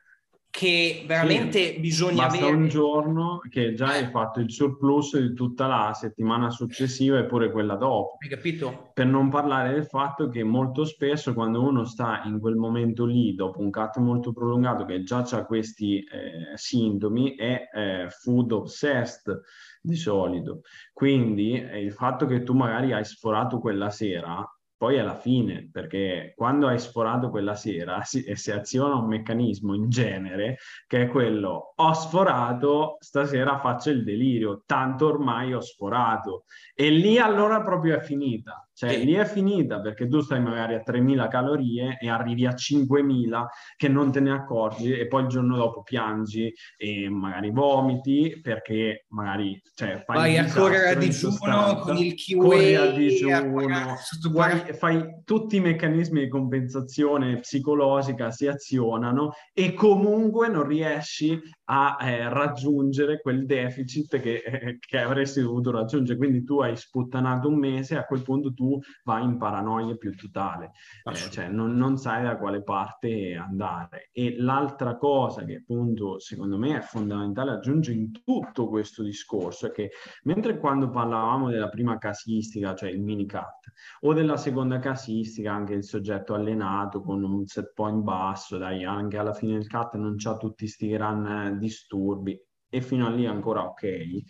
[0.57, 2.57] che veramente sì, bisogna basta avere...
[2.57, 7.51] un giorno che già hai fatto il surplus di tutta la settimana successiva e pure
[7.51, 8.17] quella dopo.
[8.23, 8.91] Hai capito?
[8.95, 13.35] Per non parlare del fatto che molto spesso quando uno sta in quel momento lì,
[13.35, 19.39] dopo un cut molto prolungato che già ha questi eh, sintomi, è eh, food obsessed
[19.83, 20.63] di solito.
[20.95, 24.43] Quindi eh, il fatto che tu magari hai sforato quella sera
[24.77, 29.89] poi alla fine, perché quando hai sforato quella sera si, si, aziona un meccanismo in
[29.89, 36.91] genere che è quello ho sforato, stasera faccio il delirio, tanto ormai ho sforato e
[36.91, 38.66] lì allora proprio è finita.
[38.77, 39.05] Cioè, sì.
[39.07, 43.89] lì è finita perché tu stai magari a 3.000 calorie e arrivi a 5.000 che
[43.89, 49.59] non te ne accorgi e poi il giorno dopo piangi e magari vomiti perché magari
[49.75, 52.75] cioè, fai Vai a correre a digiuno con il kiwi.
[52.75, 53.97] a digiuno,
[54.35, 61.97] fai, fai tutti i meccanismi di compensazione psicologica si azionano e comunque non riesci a
[62.01, 66.19] eh, raggiungere quel deficit che, eh, che, avresti dovuto raggiungere.
[66.19, 70.73] Quindi tu hai sputtanato un mese, a quel punto tu vai in paranoia più totale,
[71.05, 74.11] eh, cioè non, non, sai da quale parte andare.
[74.13, 79.73] E l'altra cosa che appunto secondo me è fondamentale aggiungere in tutto questo discorso è
[79.73, 79.91] che
[80.25, 85.75] mentre quando parlavamo della prima casistica, cioè il mini cut, o della seconda casistica, anche
[85.75, 90.15] il soggetto allenato con un set point basso, dai, anche alla fine del cut non
[90.17, 92.39] c'ha tutti sti gran disturbi
[92.69, 94.23] e fino a lì ancora ok.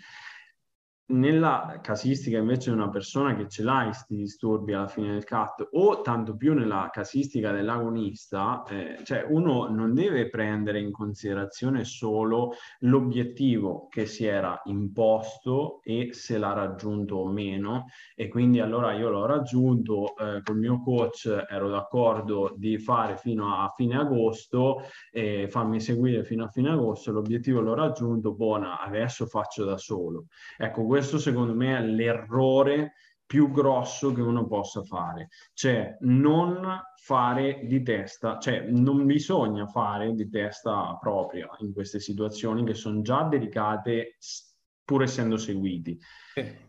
[1.08, 5.68] Nella casistica invece di una persona che ce l'ha questi disturbi alla fine del cut
[5.70, 12.54] o tanto più nella casistica dell'agonista, eh, cioè uno non deve prendere in considerazione solo
[12.80, 17.84] l'obiettivo che si era imposto e se l'ha raggiunto o meno
[18.16, 23.54] e quindi allora io l'ho raggiunto, eh, col mio coach ero d'accordo di fare fino
[23.54, 29.26] a fine agosto e farmi seguire fino a fine agosto, l'obiettivo l'ho raggiunto, buona, adesso
[29.26, 30.24] faccio da solo.
[30.58, 32.94] Ecco, questo secondo me è l'errore
[33.26, 40.14] più grosso che uno possa fare, cioè non fare di testa, cioè non bisogna fare
[40.14, 44.16] di testa propria in queste situazioni che sono già delicate
[44.82, 46.00] pur essendo seguiti.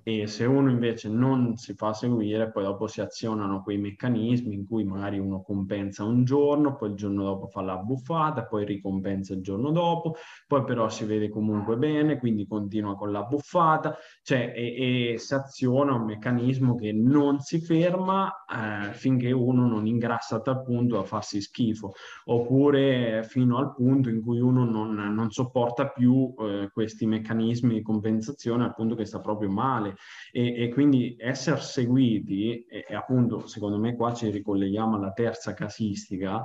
[0.07, 4.65] E se uno invece non si fa seguire, poi dopo si azionano quei meccanismi in
[4.65, 9.33] cui magari uno compensa un giorno, poi il giorno dopo fa la buffata, poi ricompensa
[9.33, 10.15] il giorno dopo,
[10.47, 15.33] poi però si vede comunque bene, quindi continua con la buffata, cioè e, e si
[15.33, 20.95] aziona un meccanismo che non si ferma eh, finché uno non ingrassa a tal punto
[20.95, 21.91] da farsi schifo,
[22.23, 27.81] oppure fino al punto in cui uno non, non sopporta più eh, questi meccanismi di
[27.81, 29.95] compensazione al punto che sta proprio male.
[30.31, 35.53] E, e quindi essere seguiti, e, e, appunto secondo me qua ci ricolleghiamo alla terza
[35.53, 36.43] casistica,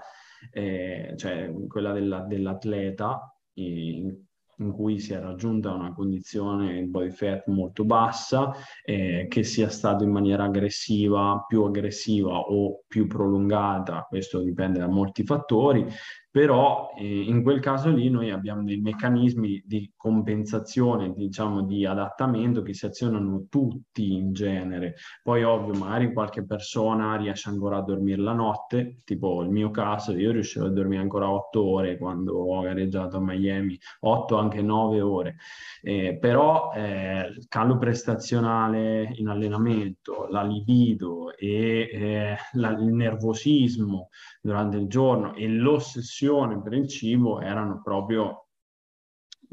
[0.50, 4.16] eh, cioè quella della, dell'atleta, in,
[4.56, 8.52] in cui si è raggiunta una condizione di body fat molto bassa,
[8.84, 14.88] eh, che sia stato in maniera aggressiva, più aggressiva o più prolungata, questo dipende da
[14.88, 15.86] molti fattori,
[16.32, 22.62] però eh, in quel caso lì noi abbiamo dei meccanismi di compensazione, diciamo di adattamento
[22.62, 24.94] che si azionano tutti in genere.
[25.22, 30.16] Poi ovvio, magari qualche persona riesce ancora a dormire la notte, tipo il mio caso,
[30.16, 35.02] io riuscivo a dormire ancora otto ore quando ho gareggiato a Miami, otto anche nove
[35.02, 35.36] ore.
[35.82, 44.08] Eh, però eh, calo prestazionale in allenamento, la libido e eh, la, il nervosismo
[44.40, 46.20] durante il giorno e l'ossessione
[46.62, 48.46] per il cibo erano proprio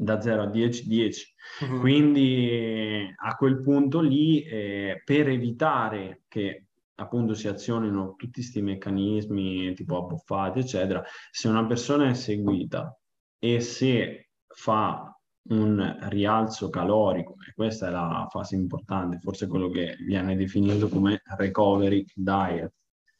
[0.00, 1.34] da 0 a 10, 10.
[1.60, 1.80] Uh-huh.
[1.80, 9.74] Quindi a quel punto lì, eh, per evitare che appunto si azionino tutti questi meccanismi
[9.74, 12.98] tipo abbuffati, eccetera, se una persona è seguita
[13.38, 19.96] e se fa un rialzo calorico, e questa è la fase importante, forse quello che
[20.06, 22.72] viene definito come recovery diet.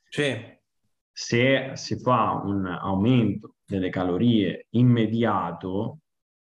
[0.08, 0.58] Sì
[1.12, 5.98] se si fa un aumento delle calorie immediato,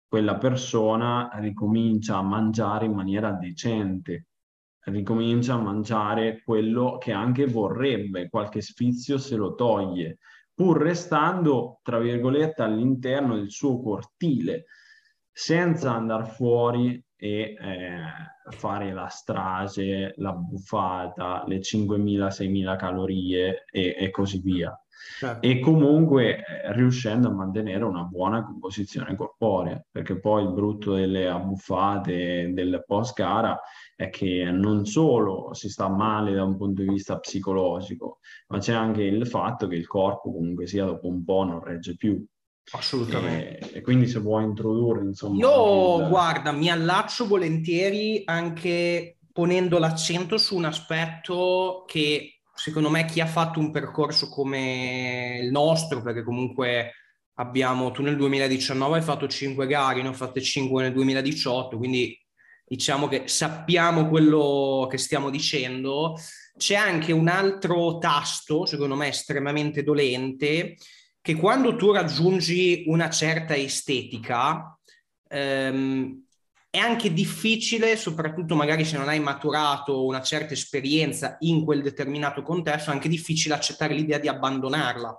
[0.08, 4.28] quella persona ricomincia a mangiare in maniera decente,
[4.86, 10.18] ricomincia a mangiare quello che anche vorrebbe, qualche sfizio se lo toglie,
[10.54, 14.66] pur restando, tra virgolette, all'interno del suo cortile,
[15.32, 18.00] senza andare fuori e eh,
[18.52, 24.74] fare la strage, la buffata, le 5.000-6.000 calorie e, e così via.
[25.18, 25.46] Certo.
[25.46, 31.28] E comunque eh, riuscendo a mantenere una buona composizione corporea, perché poi il brutto delle
[31.28, 33.60] abbuffate del post gara
[33.96, 38.74] è che non solo si sta male da un punto di vista psicologico, ma c'è
[38.74, 42.26] anche il fatto che il corpo comunque sia dopo un po' non regge più.
[42.72, 43.72] Assolutamente.
[43.72, 45.38] E, e, quindi se vuoi introdurre, insomma...
[45.38, 46.08] Io, il...
[46.08, 53.26] guarda, mi allaccio volentieri anche ponendo l'accento su un aspetto che secondo me chi ha
[53.26, 56.94] fatto un percorso come il nostro, perché comunque
[57.36, 62.18] abbiamo, tu nel 2019 hai fatto 5 gare, ne ho fatte 5 nel 2018, quindi
[62.68, 66.16] diciamo che sappiamo quello che stiamo dicendo.
[66.58, 70.76] C'è anche un altro tasto, secondo me estremamente dolente,
[71.30, 74.76] che quando tu raggiungi una certa estetica,
[75.30, 76.24] ehm,
[76.72, 82.42] è anche difficile, soprattutto magari se non hai maturato una certa esperienza in quel determinato
[82.42, 85.16] contesto, è anche difficile accettare l'idea di abbandonarla.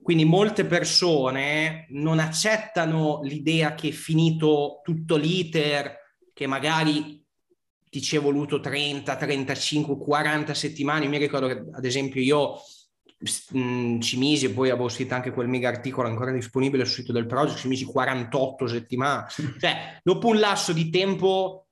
[0.00, 5.96] Quindi molte persone non accettano l'idea che finito tutto l'iter,
[6.32, 7.20] che magari
[7.90, 11.08] ti ci è voluto 30, 35, 40 settimane.
[11.08, 12.60] Mi ricordo che ad esempio io
[13.18, 17.12] mh, ci misi, e poi avevo scritto anche quel mega articolo ancora disponibile sul sito
[17.12, 19.26] del project, ci misi 48 settimane.
[19.58, 21.66] Cioè, dopo un lasso di tempo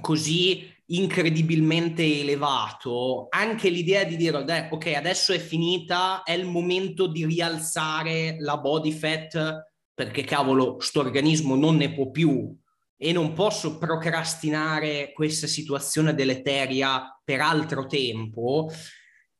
[0.00, 7.26] così incredibilmente elevato, anche l'idea di dire, ok, adesso è finita, è il momento di
[7.26, 9.64] rialzare la body fat
[9.96, 12.54] perché cavolo, sto organismo non ne può più
[12.98, 18.70] e non posso procrastinare questa situazione deleteria per altro tempo,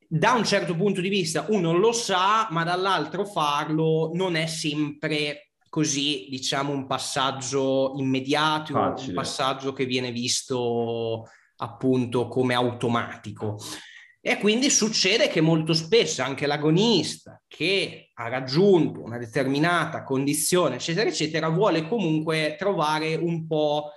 [0.07, 5.51] da un certo punto di vista uno lo sa, ma dall'altro farlo non è sempre
[5.69, 9.09] così, diciamo, un passaggio immediato, Facile.
[9.09, 11.25] un passaggio che viene visto
[11.57, 13.57] appunto come automatico.
[14.19, 21.09] E quindi succede che molto spesso anche l'agonista che ha raggiunto una determinata condizione, eccetera,
[21.09, 23.91] eccetera, vuole comunque trovare un po'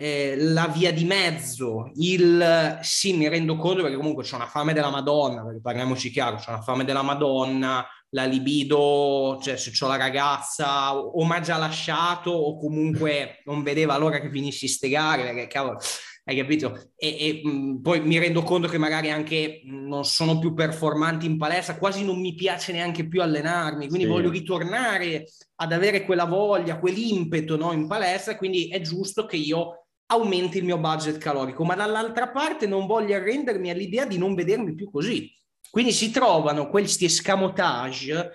[0.00, 4.72] eh, la via di mezzo, il sì, mi rendo conto perché comunque c'è una fame
[4.72, 9.88] della Madonna, perché parliamoci chiaro, c'è una fame della Madonna, la libido, cioè se ho
[9.88, 14.88] la ragazza o mi ha già lasciato o comunque non vedeva l'ora che finissi ste
[14.88, 15.80] gare, perché cavolo,
[16.26, 16.92] hai capito?
[16.94, 21.38] E, e mh, poi mi rendo conto che magari anche non sono più performanti in
[21.38, 24.12] palestra, quasi non mi piace neanche più allenarmi, quindi sì.
[24.12, 25.24] voglio ritornare
[25.56, 30.64] ad avere quella voglia, quell'impeto no, in palestra, quindi è giusto che io aumenti il
[30.64, 35.30] mio budget calorico, ma dall'altra parte non voglio arrendermi all'idea di non vedermi più così.
[35.70, 38.32] Quindi si trovano questi escamotage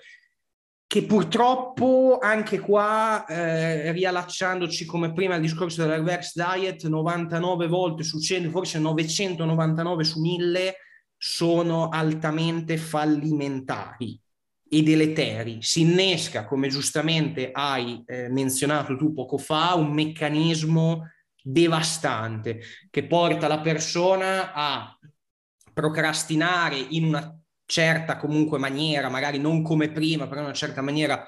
[0.86, 8.04] che purtroppo anche qua, eh, riallacciandoci come prima al discorso della reverse diet, 99 volte
[8.04, 10.74] su 100, forse 999 su 1000
[11.16, 14.20] sono altamente fallimentari
[14.68, 15.58] e deleteri.
[15.62, 21.08] Si innesca, come giustamente hai eh, menzionato tu poco fa, un meccanismo
[21.46, 24.98] devastante che porta la persona a
[25.74, 31.26] procrastinare in una certa comunque maniera, magari non come prima, però in una certa maniera,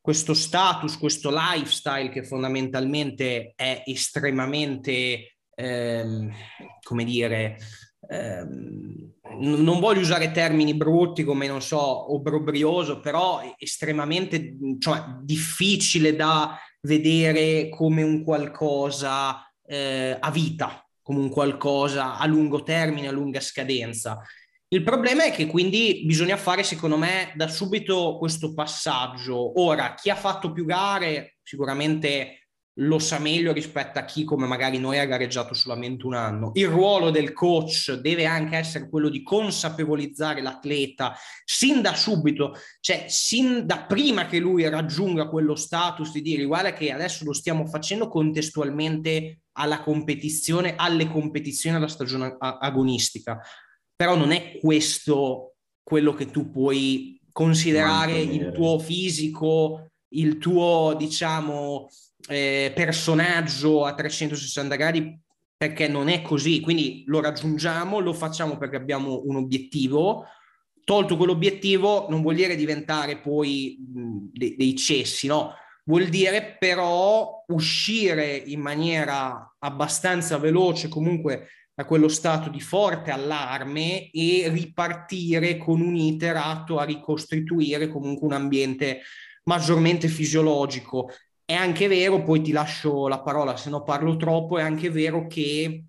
[0.00, 6.30] questo status, questo lifestyle che fondamentalmente è estremamente, ehm,
[6.82, 7.56] come dire,
[8.10, 16.58] ehm, non voglio usare termini brutti come, non so, obbrobrioso, però estremamente cioè, difficile da
[16.82, 23.40] vedere come un qualcosa eh, a vita, come un qualcosa a lungo termine, a lunga
[23.40, 24.20] scadenza.
[24.68, 29.60] Il problema è che quindi bisogna fare, secondo me, da subito questo passaggio.
[29.60, 32.43] Ora, chi ha fatto più gare sicuramente
[32.78, 36.50] lo sa meglio rispetto a chi come magari noi ha gareggiato solamente un anno.
[36.54, 41.14] Il ruolo del coach deve anche essere quello di consapevolizzare l'atleta
[41.44, 46.72] sin da subito, cioè sin da prima che lui raggiunga quello status di dire guarda
[46.72, 53.40] che adesso lo stiamo facendo contestualmente alla competizione, alle competizioni alla stagione agonistica
[53.96, 61.88] però non è questo quello che tu puoi considerare il tuo fisico, il tuo, diciamo,
[62.28, 65.18] eh, personaggio a 360 gradi,
[65.56, 66.60] perché non è così.
[66.60, 70.24] Quindi lo raggiungiamo, lo facciamo perché abbiamo un obiettivo.
[70.84, 75.54] Tolto quell'obiettivo non vuol dire diventare poi mh, de- dei cessi, no?
[75.86, 84.10] Vuol dire però uscire in maniera abbastanza veloce, comunque da quello stato di forte allarme
[84.10, 89.00] e ripartire con un iter atto a ricostituire comunque un ambiente
[89.44, 91.10] maggiormente fisiologico.
[91.46, 95.26] È anche vero, poi ti lascio la parola se no parlo troppo, è anche vero
[95.26, 95.84] che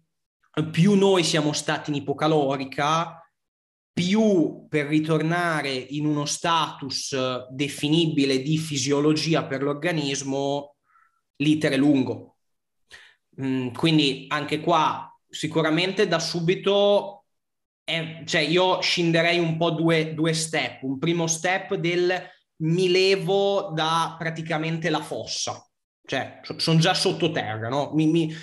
[0.72, 3.26] più noi siamo stati in ipocalorica,
[3.93, 10.76] più per ritornare in uno status definibile di fisiologia per l'organismo,
[11.38, 12.36] l'iter è lungo.
[13.41, 17.26] Mm, quindi anche qua sicuramente da subito,
[17.84, 20.84] è, cioè io scenderei un po' due, due step.
[20.84, 22.22] Un primo step del
[22.58, 25.66] mi levo da praticamente la fossa,
[26.06, 27.91] cioè sono già sottoterra, no?
[27.93, 28.36] Mi, mi,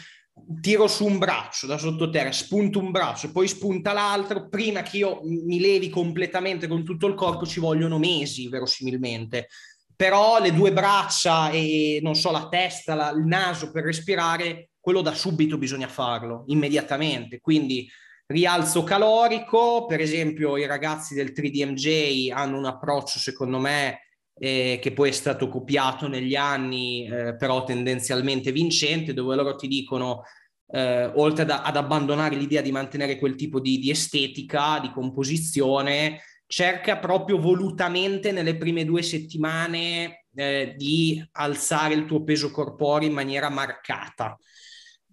[0.61, 5.21] tiro su un braccio da sottoterra, spunto un braccio, poi spunta l'altro, prima che io
[5.23, 9.49] mi levi completamente con tutto il corpo ci vogliono mesi, verosimilmente.
[9.95, 15.01] Però le due braccia e non so, la testa, la, il naso per respirare quello
[15.01, 17.39] da subito bisogna farlo, immediatamente.
[17.39, 17.89] Quindi
[18.27, 24.01] rialzo calorico, per esempio i ragazzi del 3DMJ hanno un approccio, secondo me,
[24.35, 29.69] eh, che poi è stato copiato negli anni, eh, però tendenzialmente vincente, dove loro ti
[29.69, 30.23] dicono,
[30.69, 36.21] eh, oltre ad, ad, abbandonare l'idea di mantenere quel tipo di, di estetica, di composizione,
[36.47, 43.15] cerca proprio volutamente nelle prime due settimane eh, di alzare il tuo peso corporeo in
[43.15, 44.37] maniera marcata.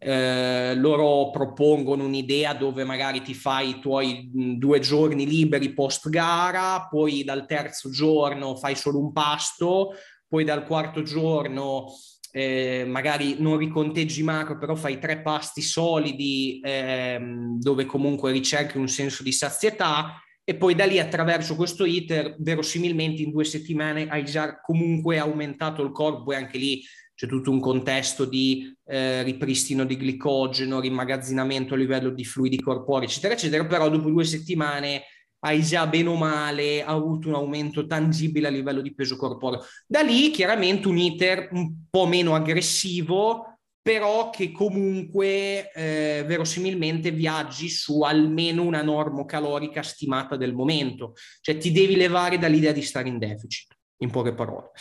[0.02, 6.88] Eh, loro propongono un'idea dove magari ti fai i tuoi due giorni liberi post gara,
[6.89, 9.93] poi dal terzo giorno fai solo un pasto,
[10.26, 11.88] poi dal quarto giorno
[12.32, 18.88] eh, magari non riconteggi macro, però fai tre pasti solidi ehm, dove comunque ricerchi un
[18.88, 24.26] senso di sazietà e poi da lì attraverso questo iter verosimilmente in due settimane hai
[24.26, 26.82] già comunque aumentato il corpo e anche lì
[27.20, 33.09] c'è tutto un contesto di eh, ripristino di glicogeno, rimmagazzinamento a livello di fluidi corporei,
[33.09, 35.03] eccetera, eccetera, però dopo due settimane
[35.39, 39.65] hai già bene o male avuto un aumento tangibile a livello di peso corporeo.
[39.86, 47.67] Da lì chiaramente un iter un po' meno aggressivo, però che comunque eh, verosimilmente viaggi
[47.67, 53.09] su almeno una norma calorica stimata del momento, cioè ti devi levare dall'idea di stare
[53.09, 54.72] in deficit, in poche parole.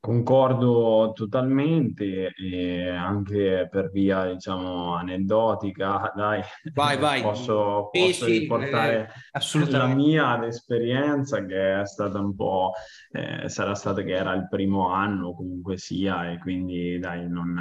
[0.00, 6.40] Concordo totalmente e anche per via, diciamo, aneddotica, dai,
[6.72, 7.20] vai, vai.
[7.20, 12.72] posso, posso sì, riportare eh, la mia esperienza che è stata un po',
[13.12, 17.60] eh, sarà stata che era il primo anno comunque sia e quindi dai, non,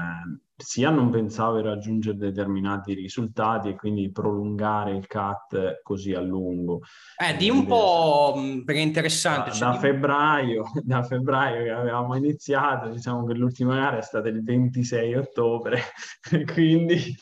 [0.64, 6.82] sia non pensavo di raggiungere determinati risultati e quindi prolungare il cut così a lungo.
[7.18, 9.50] Eh, di un po' mm, perché è interessante.
[9.50, 9.80] Da, cioè, da, di...
[9.80, 15.82] febbraio, da febbraio che avevamo iniziato, diciamo che l'ultima gara è stata il 26 ottobre,
[16.54, 17.16] quindi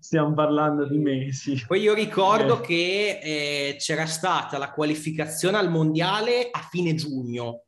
[0.00, 1.64] stiamo parlando di mesi.
[1.66, 2.66] Poi io ricordo eh.
[2.66, 7.62] che eh, c'era stata la qualificazione al mondiale a fine giugno.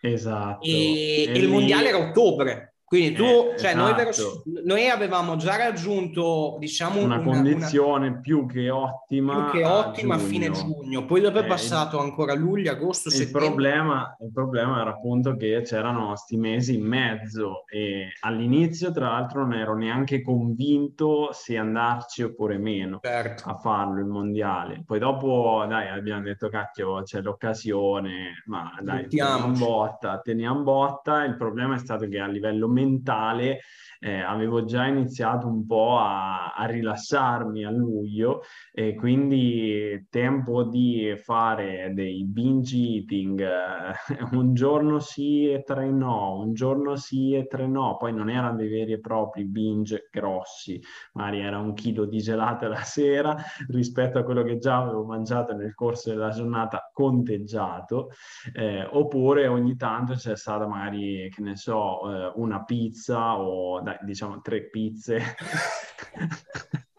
[0.00, 0.64] Esatto.
[0.64, 2.71] E, e, e il mondiale era ottobre.
[2.92, 4.42] Quindi tu, eh, cioè esatto.
[4.44, 9.64] noi, noi, avevamo già raggiunto, diciamo, una, una condizione una, più che ottima, più che
[9.66, 11.06] ottima a, a fine giugno.
[11.06, 15.62] Poi dopo è eh, passato ancora luglio, agosto, il Problema, il problema era appunto che
[15.64, 22.22] c'erano questi mesi in mezzo e all'inizio, tra l'altro, non ero neanche convinto se andarci
[22.22, 23.48] oppure meno certo.
[23.48, 24.82] a farlo il mondiale.
[24.84, 31.24] Poi dopo, dai, abbiamo detto, cacchio, c'è l'occasione, ma dai, teniamo botta, teniamo botta.
[31.24, 33.60] Il problema è stato che a livello mentale
[34.02, 38.42] eh, avevo già iniziato un po' a, a, rilassarmi a luglio
[38.72, 43.94] e quindi tempo di fare dei binge eating, eh,
[44.36, 48.56] un giorno sì e tre no, un giorno sì e tre no, poi non erano
[48.56, 50.80] dei veri e propri binge grossi,
[51.12, 53.36] magari era un chilo di gelato la sera
[53.68, 58.08] rispetto a quello che già avevo mangiato nel corso della giornata conteggiato,
[58.52, 64.06] eh, oppure ogni tanto c'è stata magari, che ne so, eh, una pizza o dai,
[64.06, 65.20] diciamo tre pizze.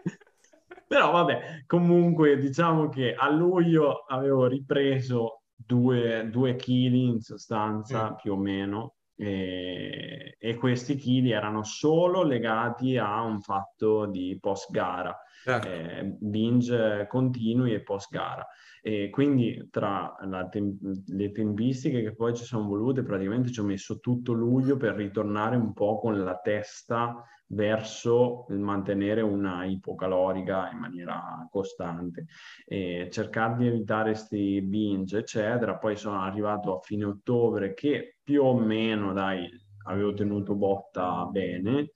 [0.88, 8.16] Però vabbè, comunque diciamo che a luglio avevo ripreso due, due chili in sostanza mm.
[8.16, 14.72] più o meno e, e questi chili erano solo legati a un fatto di post
[14.72, 15.68] gara, certo.
[15.68, 18.46] eh, binge continui e post gara.
[18.86, 20.14] E quindi tra
[20.50, 20.78] tem-
[21.08, 25.56] le tempistiche che poi ci sono volute, praticamente ci ho messo tutto luglio per ritornare
[25.56, 32.26] un po' con la testa verso il mantenere una ipocalorica in maniera costante
[32.66, 35.78] e cercare di evitare questi binge, eccetera.
[35.78, 39.48] Poi sono arrivato a fine ottobre che più o meno, dai,
[39.86, 41.92] avevo tenuto botta bene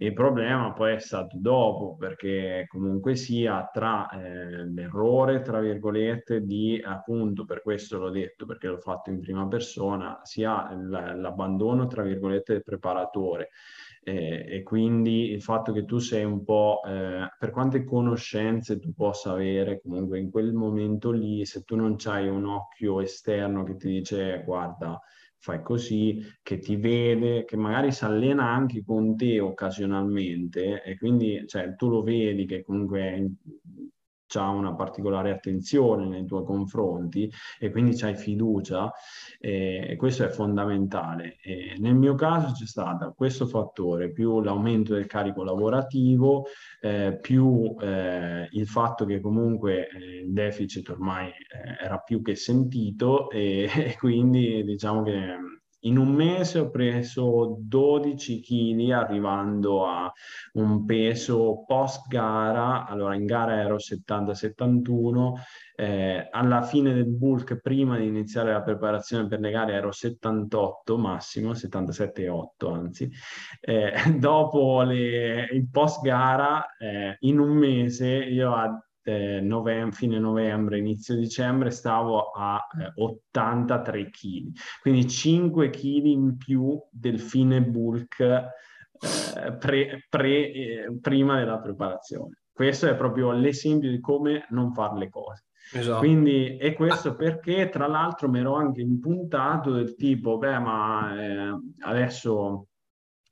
[0.00, 6.80] il problema poi è stato dopo, perché comunque sia tra eh, l'errore, tra virgolette, di
[6.84, 12.52] appunto, per questo l'ho detto, perché l'ho fatto in prima persona, sia l'abbandono, tra virgolette,
[12.52, 13.50] del preparatore.
[14.04, 18.94] Eh, e quindi il fatto che tu sei un po', eh, per quante conoscenze tu
[18.94, 23.76] possa avere, comunque in quel momento lì, se tu non hai un occhio esterno che
[23.76, 25.00] ti dice guarda,
[25.40, 31.44] fai così, che ti vede, che magari si allena anche con te occasionalmente e quindi
[31.46, 33.30] cioè, tu lo vedi che comunque
[34.34, 38.92] ha una particolare attenzione nei tuoi confronti e quindi c'hai fiducia
[39.40, 41.38] e questo è fondamentale.
[41.40, 46.46] E nel mio caso c'è stato questo fattore più l'aumento del carico lavorativo
[46.80, 52.34] eh, più eh, il fatto che comunque eh, il deficit ormai eh, era più che
[52.34, 55.36] sentito e, e quindi diciamo che
[55.80, 60.12] in un mese ho preso 12 kg arrivando a
[60.54, 65.32] un peso post gara, allora in gara ero 70-71,
[65.76, 70.98] eh, alla fine del bulk prima di iniziare la preparazione per le gare ero 78
[70.98, 73.08] massimo, 77,8 anzi,
[73.60, 80.18] eh, dopo le, il post gara eh, in un mese io a eh, novembre, fine
[80.18, 84.52] novembre, inizio dicembre, stavo a eh, 83 kg,
[84.82, 92.40] quindi 5 kg in più del fine bulk eh, pre, pre, eh, prima della preparazione.
[92.52, 95.44] Questo è proprio l'esempio di come non fare le cose.
[95.72, 95.98] Esatto.
[95.98, 101.58] Quindi, e questo perché tra l'altro mi ero anche impuntato del tipo, beh, ma eh,
[101.80, 102.66] adesso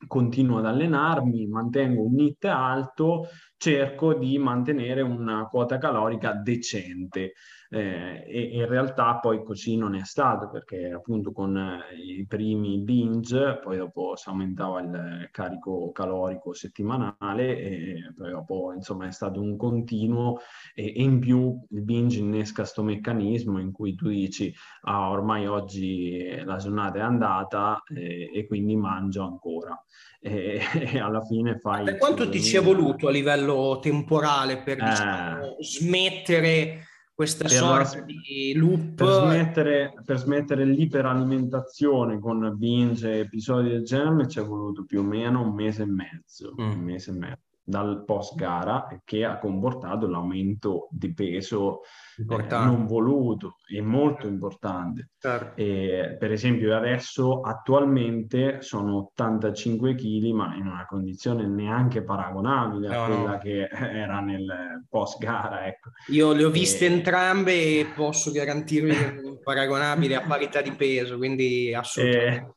[0.06, 7.32] continuo ad allenarmi, mantengo un NIT alto, cerco di mantenere una quota calorica decente.
[7.68, 12.78] Eh, e in realtà poi così non è stato perché appunto con eh, i primi
[12.78, 19.40] binge poi dopo si aumentava il carico calorico settimanale e poi dopo insomma è stato
[19.40, 20.38] un continuo
[20.76, 25.48] e, e in più il binge innesca questo meccanismo in cui tu dici ah ormai
[25.48, 29.76] oggi la giornata è andata eh, e quindi mangio ancora.
[30.20, 30.60] E,
[30.94, 31.84] e alla fine fai...
[31.84, 33.45] Per quanto ti sia voluto a livello
[33.80, 38.94] temporale per eh, diciamo, smettere questa sorta la, di loop?
[38.94, 45.00] Per smettere, per smettere l'iperalimentazione con binge e episodi del genere ci è voluto più
[45.00, 46.54] o meno un mese e mezzo.
[46.60, 46.70] Mm.
[46.70, 47.45] Un mese e mezzo.
[47.68, 51.80] Dal post gara che ha comportato l'aumento di peso
[52.16, 55.10] eh, non voluto e molto importante.
[55.18, 55.60] Certo.
[55.60, 63.02] E, per esempio adesso attualmente sono 85 kg ma in una condizione neanche paragonabile no,
[63.02, 63.38] a quella no.
[63.38, 65.66] che era nel post gara.
[65.66, 65.90] Ecco.
[66.08, 66.92] Io le ho viste e...
[66.92, 68.94] entrambe e posso garantirvi
[69.42, 72.50] paragonabile a parità di peso, quindi assolutamente.
[72.50, 72.55] E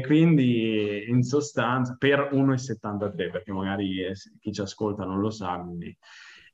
[0.00, 5.96] quindi in sostanza per 1,73, perché magari eh, chi ci ascolta non lo sa, quindi.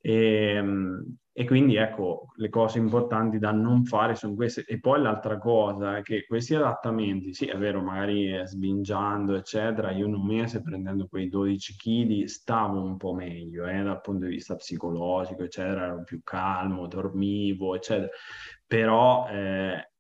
[0.04, 4.64] E, ehm, e, quindi ecco, le cose importanti da non fare sono queste.
[4.66, 10.06] E poi l'altra cosa è che questi adattamenti, sì, è vero, magari sbingiando, eccetera, io
[10.06, 14.32] in un mese prendendo quei 12 kg stavo un po' meglio, eh, dal punto di
[14.32, 18.10] vista psicologico, eccetera, ero più calmo, dormivo, eccetera.
[18.66, 19.91] Però eh,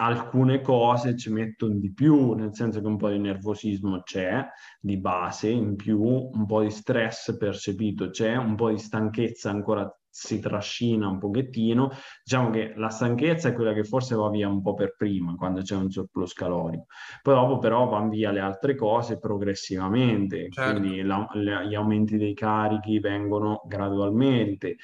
[0.00, 4.44] alcune cose ci mettono di più, nel senso che un po' di nervosismo c'è
[4.80, 9.86] di base, in più un po' di stress percepito c'è, un po' di stanchezza ancora
[10.10, 11.90] si trascina un pochettino.
[12.24, 15.62] Diciamo che la stanchezza è quella che forse va via un po' per prima, quando
[15.62, 16.86] c'è un surplus calorico.
[17.22, 20.80] Poi dopo però vanno via le altre cose progressivamente, certo.
[20.80, 24.76] quindi la, le, gli aumenti dei carichi vengono gradualmente.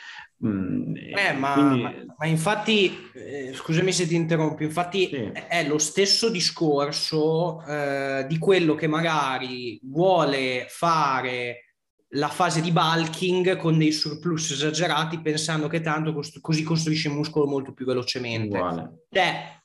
[0.44, 1.82] Mm, eh, ma, quindi...
[1.82, 5.32] ma, ma, infatti, eh, scusami se ti interrompo, infatti sì.
[5.48, 11.65] è lo stesso discorso eh, di quello che magari vuole fare
[12.10, 17.46] la fase di bulking con dei surplus esagerati pensando che tanto cost- così costruisce muscolo
[17.46, 18.56] molto più velocemente.
[19.10, 19.60] Cioè,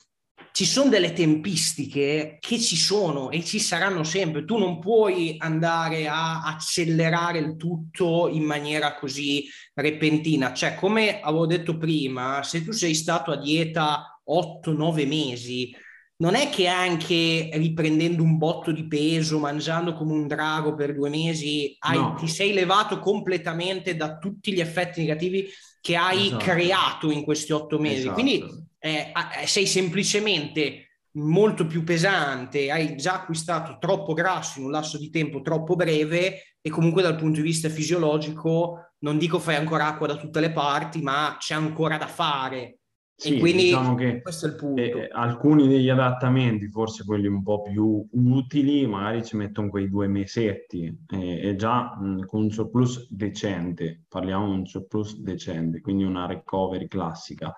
[0.53, 4.43] ci sono delle tempistiche che ci sono e ci saranno sempre.
[4.43, 10.53] Tu non puoi andare a accelerare il tutto in maniera così repentina.
[10.53, 15.73] Cioè, come avevo detto prima, se tu sei stato a dieta 8-9 mesi,
[16.21, 21.09] non è che anche riprendendo un botto di peso, mangiando come un drago per due
[21.09, 22.13] mesi, hai, no.
[22.13, 25.49] ti sei levato completamente da tutti gli effetti negativi
[25.81, 26.43] che hai esatto.
[26.45, 28.01] creato in questi otto mesi.
[28.01, 28.13] Esatto.
[28.13, 28.43] Quindi
[28.77, 29.11] eh,
[29.45, 35.41] sei semplicemente molto più pesante, hai già acquistato troppo grasso in un lasso di tempo
[35.41, 40.15] troppo breve e comunque dal punto di vista fisiologico non dico fai ancora acqua da
[40.15, 42.80] tutte le parti, ma c'è ancora da fare
[43.21, 44.81] sì, quindi diciamo che questo è il punto.
[44.81, 50.07] Eh, alcuni degli adattamenti, forse quelli un po' più utili, magari ci mettono quei due
[50.07, 56.03] mesetti eh, e già mh, con un surplus decente, parliamo di un surplus decente, quindi
[56.03, 57.53] una recovery classica,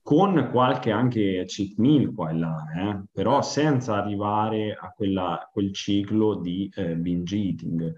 [0.00, 5.72] con qualche anche cheat meal qua e là, eh, però senza arrivare a quella, quel
[5.72, 7.94] ciclo di eh, binge eating.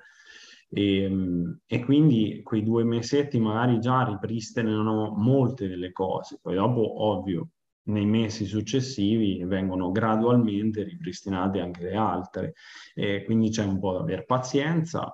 [0.74, 7.02] E, ehm, e, quindi quei due mesetti magari già ripristinano molte delle cose, poi dopo
[7.04, 7.48] ovvio
[7.84, 12.54] nei mesi successivi vengono gradualmente ripristinate anche le altre,
[12.94, 15.12] e quindi c'è un po' da avere pazienza,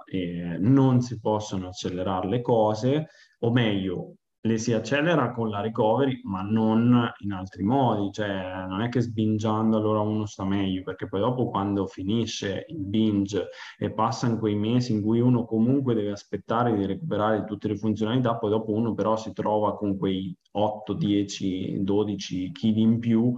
[0.60, 3.08] non si possono accelerare le cose,
[3.40, 4.16] o meglio,
[4.48, 9.00] le si accelera con la recovery, ma non in altri modi, cioè non è che
[9.00, 14.54] sbingiando allora uno sta meglio, perché poi dopo quando finisce il binge e passano quei
[14.54, 18.94] mesi in cui uno comunque deve aspettare di recuperare tutte le funzionalità, poi dopo uno
[18.94, 23.36] però si trova con quei 8, 10, 12 kg in più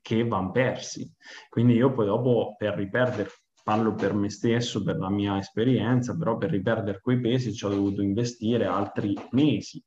[0.00, 1.10] che vanno persi.
[1.48, 3.30] Quindi io poi dopo per riperdere
[3.64, 7.70] parlo per me stesso, per la mia esperienza, però per riperdere quei pesi ci ho
[7.70, 9.82] dovuto investire altri mesi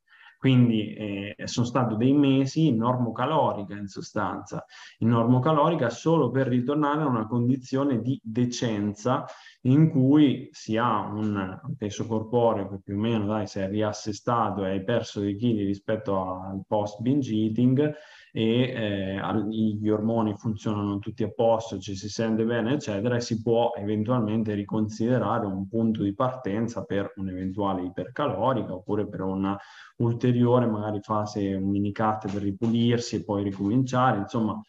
[0.48, 4.64] quindi eh, sono stati dei mesi in normocalorica in sostanza,
[5.00, 9.26] in normocalorica solo per ritornare a una condizione di decenza
[9.64, 14.64] in cui si ha un peso corporeo che più o meno dai, si è riassestato
[14.64, 17.94] e hai perso dei chili rispetto al post binge eating
[18.32, 19.20] e eh,
[19.50, 24.54] gli ormoni funzionano tutti a posto, ci si sente bene, eccetera, e si può eventualmente
[24.54, 29.58] riconsiderare un punto di partenza per un'eventuale ipercalorica oppure per una
[29.98, 34.62] ulteriore magari fase, un mini cut per ripulirsi e poi ricominciare, insomma,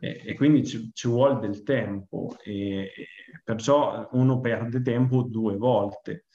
[0.00, 3.08] eh, e quindi ci, ci, vuole del tempo e, e
[3.42, 6.26] perciò uno perde tempo due volte.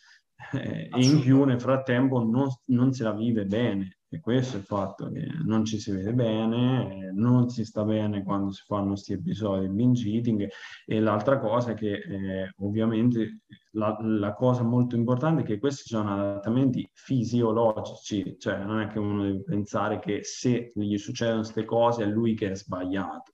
[0.53, 4.59] Eh, e in più nel frattempo non, non se la vive bene e questo è
[4.59, 8.89] il fatto che non ci si vede bene, non si sta bene quando si fanno
[8.89, 10.49] questi episodi di binge eating
[10.85, 13.41] e l'altra cosa è che eh, ovviamente
[13.73, 18.97] la, la, cosa molto importante è che questi sono adattamenti fisiologici, cioè non è che
[18.97, 23.33] uno deve pensare che se gli succedono queste cose è lui che è sbagliato.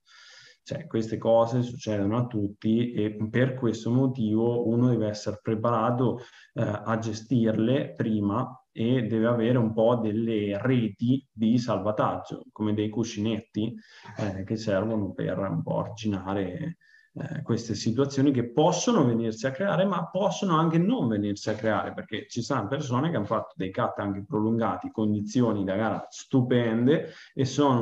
[0.65, 6.21] Cioè, queste cose succedono a tutti e per questo motivo uno deve essere preparato
[6.53, 12.89] eh, a gestirle prima e deve avere un po' delle reti di salvataggio, come dei
[12.89, 13.75] cuscinetti
[14.17, 16.77] eh, che servono per un po' arginare
[17.17, 21.93] eh, queste situazioni che possono venirsi a creare, ma possono anche non venirsi a creare,
[21.93, 27.13] perché ci sono persone che hanno fatto dei cut anche prolungati, condizioni da gara stupende
[27.33, 27.79] e sono